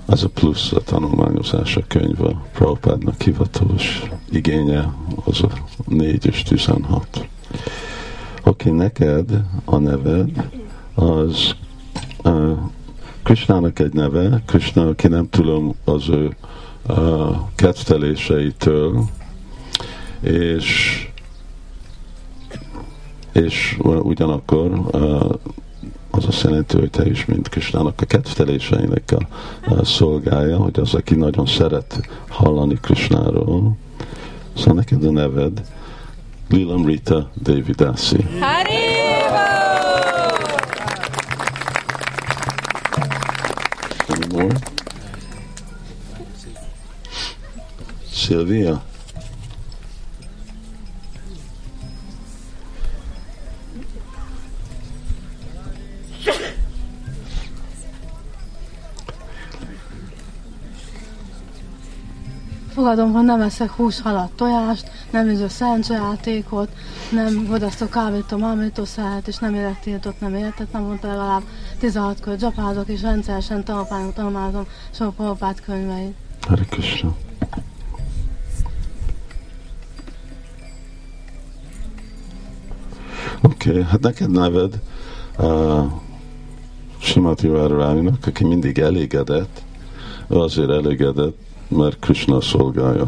Az 0.06 0.24
a 0.24 0.30
plusz 0.30 0.72
a 0.72 0.80
tanulmányozás 0.80 1.76
a 1.76 1.84
könyv 1.88 2.22
a 2.22 2.46
Prabhupádnak 2.52 3.22
hivatalos 3.22 4.04
igénye, 4.30 4.94
az 5.26 5.42
a 5.44 5.50
4 5.86 6.26
és 6.26 6.44
16. 6.44 7.28
Oké, 8.44 8.70
neked 8.70 9.32
a 9.66 9.78
neved 9.78 10.50
az 10.94 11.56
Krishnának 13.24 13.80
egy 13.80 13.94
neve, 13.94 14.42
Krishna, 14.46 14.88
aki 14.88 15.08
nem 15.08 15.30
tudom 15.30 15.76
az 15.84 16.10
ő 16.10 16.36
uh, 16.88 17.36
kedvteléseitől, 17.56 19.04
és 20.22 20.98
és 23.32 23.78
ugyanakkor 23.82 24.82
az 26.12 26.26
azt 26.28 26.44
jelenti, 26.44 26.78
hogy 26.78 26.90
te 26.90 27.06
is, 27.06 27.26
mint 27.26 27.50
Krisnának 27.50 28.02
a 28.02 28.06
kedvteléseinek 28.06 29.16
a, 29.66 29.86
szolgája, 29.86 30.58
hogy 30.58 30.80
az, 30.80 30.94
aki 30.94 31.16
nagyon 31.16 31.46
szeret 31.46 32.10
hallani 32.28 32.78
Krisnáról. 32.82 33.78
Szóval 34.58 34.74
neked 34.74 35.04
a 35.04 35.12
neved 35.12 35.66
Lilam 36.50 36.86
Rita 36.86 37.30
Davidasi. 37.42 38.16
Any 38.42 38.63
Sylvia? 48.24 48.84
Fogadom, 62.74 63.12
hogy 63.12 63.24
nem 63.24 63.42
eszek 63.42 63.70
hús, 63.70 64.02
halat, 64.02 64.32
tojást, 64.32 64.92
nem 65.12 65.28
üzök 65.28 65.50
szerencsejátékot, 65.50 66.70
nem 67.12 67.46
fogyasztok 67.46 67.90
kábító, 67.90 68.38
mámítószert, 68.38 69.28
és 69.28 69.38
nem 69.38 69.54
élek 69.56 69.80
tiltott, 69.80 70.20
nem 70.20 70.36
életet, 70.36 70.72
nem 70.72 70.82
mondta 70.82 71.08
legalább 71.08 71.44
16 71.80 72.20
kör 72.20 72.36
dzsapázok, 72.36 72.88
és 72.88 73.02
rendszeresen 73.02 73.64
tanulmányok, 73.64 74.14
tanulmányozom 74.14 74.68
sok 74.92 75.16
Prabhupád 75.16 75.62
könyveit. 75.62 76.16
Hare 76.48 76.64
Krishna. 76.64 77.16
Oké, 83.44 83.70
okay, 83.70 83.84
hát 83.84 84.00
neked 84.02 84.32
neved 84.32 84.80
uh, 85.40 85.92
Simati 86.98 87.48
Vároráninak, 87.48 88.28
aki 88.28 88.44
mindig 88.44 88.80
elégedett, 88.80 89.64
azért 90.28 90.70
elégedett, 90.70 91.38
mert 91.68 92.00
Krishna 92.00 92.42
szolgálja. 92.42 93.04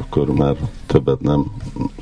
Akkor 0.00 0.30
már 0.30 0.56
többet 0.86 1.20
nem 1.20 1.44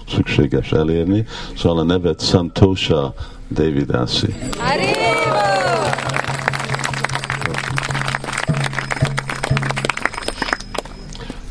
szükséges 0.08 0.72
elérni. 0.72 1.26
Szóval 1.56 1.78
a 1.78 1.82
nevet 1.82 2.20
Santosha 2.20 3.14
Davidasi. 3.50 4.34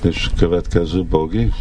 És 0.02 0.30
következő 0.38 1.04
Bogi. 1.04 1.52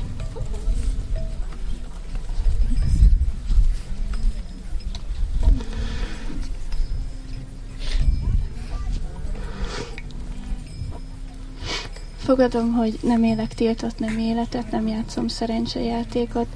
Fogadom, 12.35 12.73
hogy 12.73 12.99
nem 13.03 13.25
élek 13.25 13.55
tiltott 13.55 13.99
nem 13.99 14.19
életet, 14.19 14.71
nem 14.71 14.87
játszom 14.87 15.29
szerencsejátékot, 15.29 16.47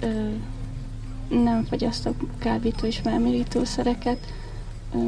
ö, 0.00 0.06
nem 1.28 1.64
fogyasztok 1.68 2.14
kábító 2.38 2.86
és 2.86 3.02
mámorítószereket. 3.02 4.18
Ö, 4.94 4.98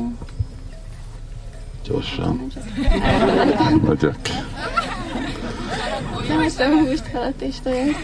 Gyorsan. 1.84 2.46
Vagyok. 3.80 4.16
nem 6.28 6.40
eszem 6.40 6.86
húst, 6.86 7.06
halat 7.06 7.40
és 7.40 7.60
tojást. 7.62 7.98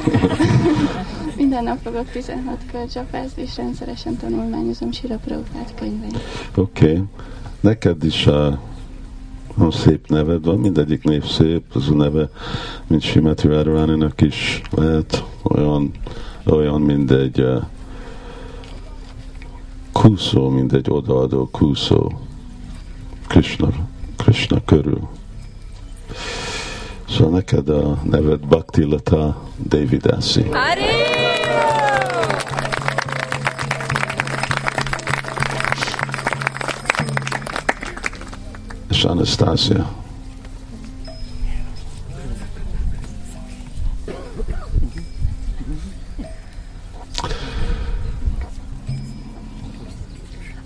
Minden 1.36 1.64
nap 1.64 1.78
fogok 1.82 2.10
16 2.10 2.60
kör 2.72 2.88
csapázni, 2.88 3.42
és 3.42 3.56
rendszeresen 3.56 4.16
tanulmányozom 4.16 4.92
Sira 4.92 5.18
könyveit. 5.74 6.18
Oké. 6.54 6.90
Okay. 6.90 7.02
Neked 7.60 8.04
is 8.04 8.26
a 8.26 8.69
szép 9.70 10.08
neved 10.08 10.44
van, 10.44 10.58
mindegyik 10.58 11.04
név 11.04 11.24
szép, 11.24 11.62
az 11.74 11.88
a 11.88 11.94
neve, 11.94 12.30
mint 12.86 13.02
Simeti 13.02 13.48
Vároláninak 13.48 14.20
is 14.20 14.62
lehet 14.70 15.24
olyan, 15.42 15.90
olyan 16.44 16.80
mint 16.80 17.10
egy 17.10 17.40
uh, 17.40 17.62
kúszó, 19.92 20.48
mint 20.48 20.72
egy 20.72 20.86
odaadó 20.90 21.48
kúszó 21.50 22.12
Krishna, 23.26 23.68
Krishna 24.16 24.64
körül. 24.64 25.08
Szóval 27.08 27.32
neked 27.32 27.68
a 27.68 27.98
neved 28.02 28.40
Bhaktilata 28.40 29.42
Davidasi. 29.68 30.42
Anastasia. 39.04 39.86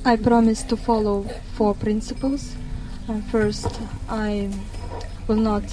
I 0.06 0.16
promise 0.16 0.62
to 0.64 0.76
follow 0.76 1.24
four 1.54 1.74
principles. 1.74 2.54
Uh, 3.08 3.20
first, 3.30 3.66
I 4.08 4.50
will 5.26 5.36
not 5.36 5.64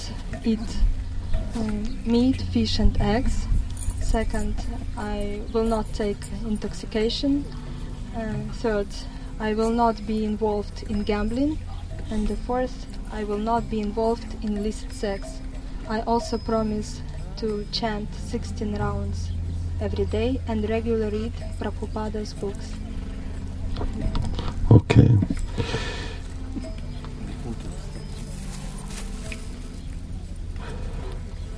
eat 0.44 0.58
um, 1.54 1.98
meat, 2.06 2.40
fish, 2.52 2.78
and 2.78 2.98
eggs. 3.00 3.46
Second, 4.00 4.54
I 4.96 5.40
will 5.52 5.64
not 5.64 5.86
take 5.92 6.18
intoxication. 6.46 7.44
Uh, 8.16 8.32
third, 8.54 8.88
I 9.38 9.54
will 9.54 9.70
not 9.70 10.06
be 10.06 10.24
involved 10.24 10.84
in 10.88 11.02
gambling. 11.02 11.58
And 12.12 12.28
the 12.28 12.36
fourth, 12.36 12.86
I 13.10 13.24
will 13.24 13.38
not 13.38 13.70
be 13.70 13.80
involved 13.80 14.44
in 14.44 14.58
illicit 14.58 14.92
sex. 14.92 15.40
I 15.88 16.02
also 16.02 16.36
promise 16.36 17.00
to 17.38 17.66
chant 17.72 18.14
16 18.14 18.76
rounds 18.76 19.30
every 19.80 20.04
day 20.04 20.38
and 20.46 20.68
regularly 20.68 21.32
read 21.32 21.32
Prabhupada's 21.58 22.34
books. 22.34 22.74
Okay. 24.70 25.16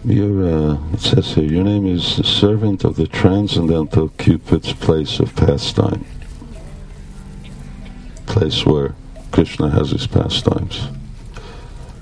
Your, 0.04 0.34
uh, 0.46 0.78
it 0.92 1.00
says 1.00 1.34
here, 1.34 1.50
your 1.50 1.64
name 1.64 1.84
is 1.84 2.18
the 2.18 2.22
servant 2.22 2.84
of 2.84 2.94
the 2.94 3.08
transcendental 3.08 4.10
Cupid's 4.10 4.72
place 4.72 5.18
of 5.18 5.34
pastime. 5.34 6.06
Place 8.26 8.64
where 8.64 8.94
Krishna 9.34 9.68
has 9.68 9.90
his 9.90 10.06
pastimes. 10.06 10.86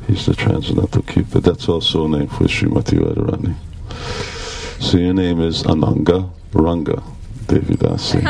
He's 0.07 0.27
the 0.27 0.35
transcendental 0.35 1.01
Cupid. 1.01 1.45
That's 1.45 1.67
also 1.67 2.05
a 2.05 2.09
name 2.09 2.29
for 2.29 2.45
Srimati 2.45 2.99
Radharani. 2.99 3.55
So 4.83 4.99
your 4.99 5.15
name 5.15 5.41
is 5.41 5.63
Ananga 5.63 6.31
Ranga 6.53 7.03
Devidasi. 7.47 8.23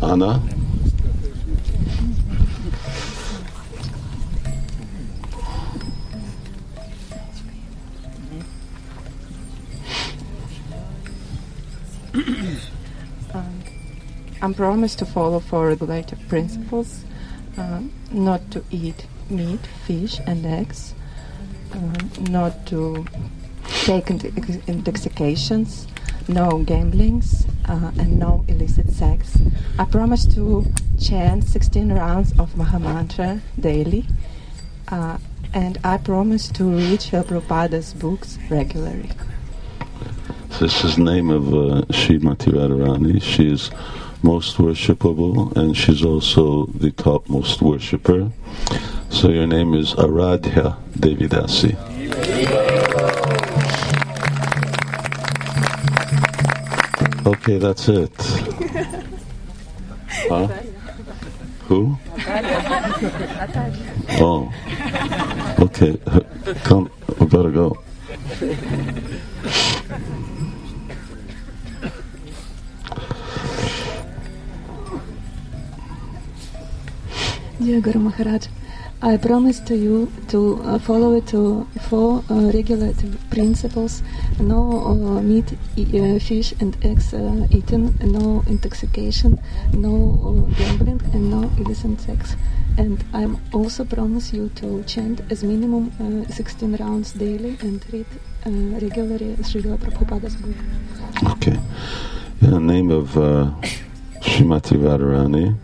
Anna? 0.00 0.55
I'm 14.46 14.54
promised 14.54 15.00
to 15.00 15.06
follow 15.06 15.40
four 15.40 15.66
regulative 15.66 16.20
principles: 16.28 17.02
um, 17.56 17.92
not 18.12 18.48
to 18.52 18.62
eat 18.70 19.06
meat, 19.28 19.66
fish, 19.84 20.20
and 20.24 20.46
eggs, 20.46 20.94
um, 21.72 21.96
not 22.30 22.64
to 22.66 23.04
take 23.82 24.04
intox- 24.06 24.62
intoxications, 24.68 25.88
no 26.28 26.58
gamblings, 26.58 27.44
uh, 27.64 27.90
and 27.98 28.20
no 28.20 28.44
illicit 28.46 28.90
sex. 28.90 29.36
I 29.80 29.84
promise 29.84 30.24
to 30.36 30.64
chant 30.96 31.42
16 31.42 31.92
rounds 31.92 32.30
of 32.38 32.54
Mahamantra 32.54 33.40
daily, 33.58 34.06
uh, 34.86 35.18
and 35.54 35.76
I 35.82 35.96
promise 35.96 36.50
to 36.50 36.62
read 36.70 37.00
Srila 37.00 37.24
Prabhupada's 37.24 37.94
books 37.94 38.38
regularly. 38.48 39.10
This 40.60 40.84
is 40.84 40.94
the 40.94 41.02
name 41.02 41.30
of 41.30 41.48
uh, 41.48 41.82
Srimati 41.90 42.52
Radharani. 42.52 43.20
She 43.20 43.50
is 43.52 43.72
most 44.22 44.56
worshipable 44.56 45.54
and 45.56 45.76
she's 45.76 46.04
also 46.04 46.66
the 46.66 46.90
topmost 46.90 47.62
worshipper. 47.62 48.30
So 49.10 49.28
your 49.28 49.46
name 49.46 49.74
is 49.74 49.94
Aradhya 49.94 50.76
Devidasi. 50.98 51.76
Okay, 57.26 57.58
that's 57.58 57.88
it. 57.88 58.12
Huh? 60.28 60.48
Who? 61.68 61.96
Oh. 64.18 64.52
Okay. 65.60 65.96
Come. 66.64 66.90
We 67.20 67.26
better 67.26 67.50
go. 67.50 67.78
Dear 77.66 77.80
Guru 77.80 77.98
Maharaj, 77.98 78.46
I 79.02 79.16
promise 79.16 79.58
to 79.66 79.74
you 79.76 80.06
to 80.28 80.62
uh, 80.62 80.78
follow 80.78 81.18
to 81.34 81.66
four 81.90 82.22
uh, 82.30 82.52
regulative 82.54 83.18
principles: 83.28 84.04
no 84.38 84.86
uh, 84.86 85.20
meat, 85.20 85.52
e- 85.74 85.82
uh, 85.98 86.20
fish, 86.20 86.54
and 86.60 86.76
eggs 86.84 87.12
uh, 87.12 87.48
eaten, 87.50 87.98
no 88.00 88.44
intoxication, 88.46 89.40
no 89.72 89.90
uh, 90.22 90.54
gambling, 90.54 91.00
and 91.12 91.28
no 91.28 91.50
illicit 91.58 92.00
sex. 92.00 92.36
And 92.78 93.02
I 93.12 93.26
also 93.52 93.84
promise 93.84 94.32
you 94.32 94.48
to 94.62 94.84
chant 94.84 95.22
as 95.28 95.42
minimum 95.42 95.90
uh, 95.98 96.30
16 96.30 96.76
rounds 96.76 97.14
daily 97.14 97.58
and 97.62 97.84
read 97.92 98.06
regularly 98.80 99.34
Srila 99.42 99.76
Prabhupada's 99.78 100.36
book. 100.36 100.54
Okay. 101.32 101.58
In 102.42 102.50
the 102.52 102.60
name 102.60 102.92
of 102.92 103.16
uh, 103.18 103.50
Srimati 104.22 104.78
Radharani. 104.78 105.58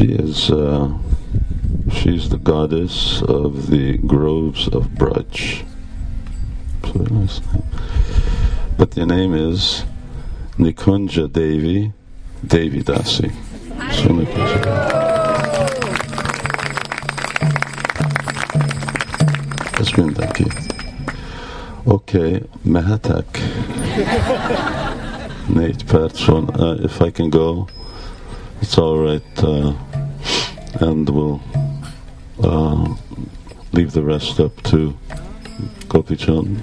She 0.00 0.12
is 0.12 0.50
uh, 0.50 0.96
she's 1.92 2.30
the 2.30 2.38
goddess 2.38 3.20
of 3.20 3.66
the 3.68 3.98
groves 3.98 4.66
of 4.68 4.94
name. 4.94 5.62
But 8.78 8.92
the 8.92 9.04
name 9.04 9.34
is 9.34 9.84
Nikunja 10.56 11.30
Devi 11.30 11.92
Devi 12.46 12.82
Dasi. 12.82 13.30
Okay, 21.86 22.40
Mehatak. 22.64 23.26
Négy 25.50 25.84
perc. 25.84 26.58
Uh, 26.58 26.84
if 26.84 27.02
I 27.02 27.10
can 27.10 27.28
go, 27.28 27.68
it's 28.62 28.78
all 28.78 28.98
right. 28.98 29.44
Uh, 29.44 29.74
and 30.80 31.08
we'll 31.08 31.40
uh, 32.42 32.94
leave 33.72 33.92
the 33.92 34.02
rest 34.02 34.40
up 34.40 34.62
to 34.62 34.94
Gopi 35.88 36.16
Chan. 36.16 36.62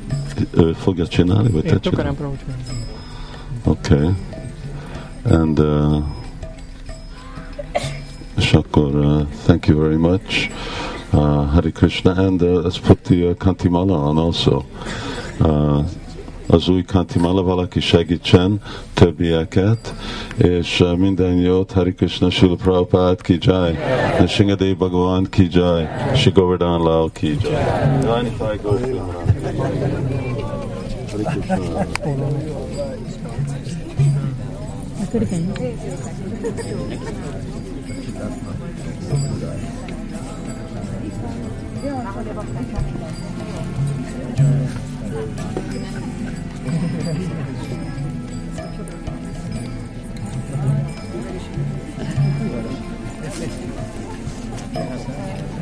Uh, 0.57 0.73
fogja 0.75 1.07
csinálni, 1.07 1.49
vagy 1.51 1.63
te 1.63 1.73
Én 1.73 1.79
csinálni? 1.79 2.09
akarom 2.09 2.15
próbálni. 2.15 2.63
Okay. 3.63 4.13
And 5.23 5.59
uh, 5.59 6.03
akkor 8.53 8.95
uh, 8.95 9.27
thank 9.45 9.65
you 9.67 9.79
very 9.79 9.97
much. 9.97 10.49
Uh, 11.13 11.45
Hare 11.53 11.71
Krishna. 11.71 12.11
And 12.11 12.41
uh, 12.41 12.61
let's 12.63 12.79
put 12.79 13.03
the 13.03 13.29
uh, 13.29 13.33
Kantimala 13.35 13.97
on 13.97 14.17
also. 14.17 14.65
Az 16.47 16.69
új 16.69 16.83
Kantimala 16.83 17.43
valaki 17.43 17.79
segítsen 17.79 18.61
többieket, 18.93 19.93
és 20.37 20.79
uh, 20.79 20.97
minden 20.97 21.33
jót, 21.33 21.71
Hare 21.71 21.91
Krishna, 21.91 22.29
Srila 22.29 22.55
Prabhupada 22.55 23.15
ki 23.15 23.37
jai, 23.41 23.77
és 24.23 24.31
Singadev 24.31 24.77
Bhagavan 24.77 25.27
ki 25.29 25.47
jai, 25.51 25.87
Shri 26.15 26.31
Govardhan 26.31 26.81
Lal 26.81 27.11
ki 27.11 27.37
jai. 27.41 27.51
Jai 28.01 28.31
Gaur 28.63 28.79
Hare 35.11 35.25
Krishna. 35.25 35.53
Thank 46.79 47.11
you. 55.51 55.56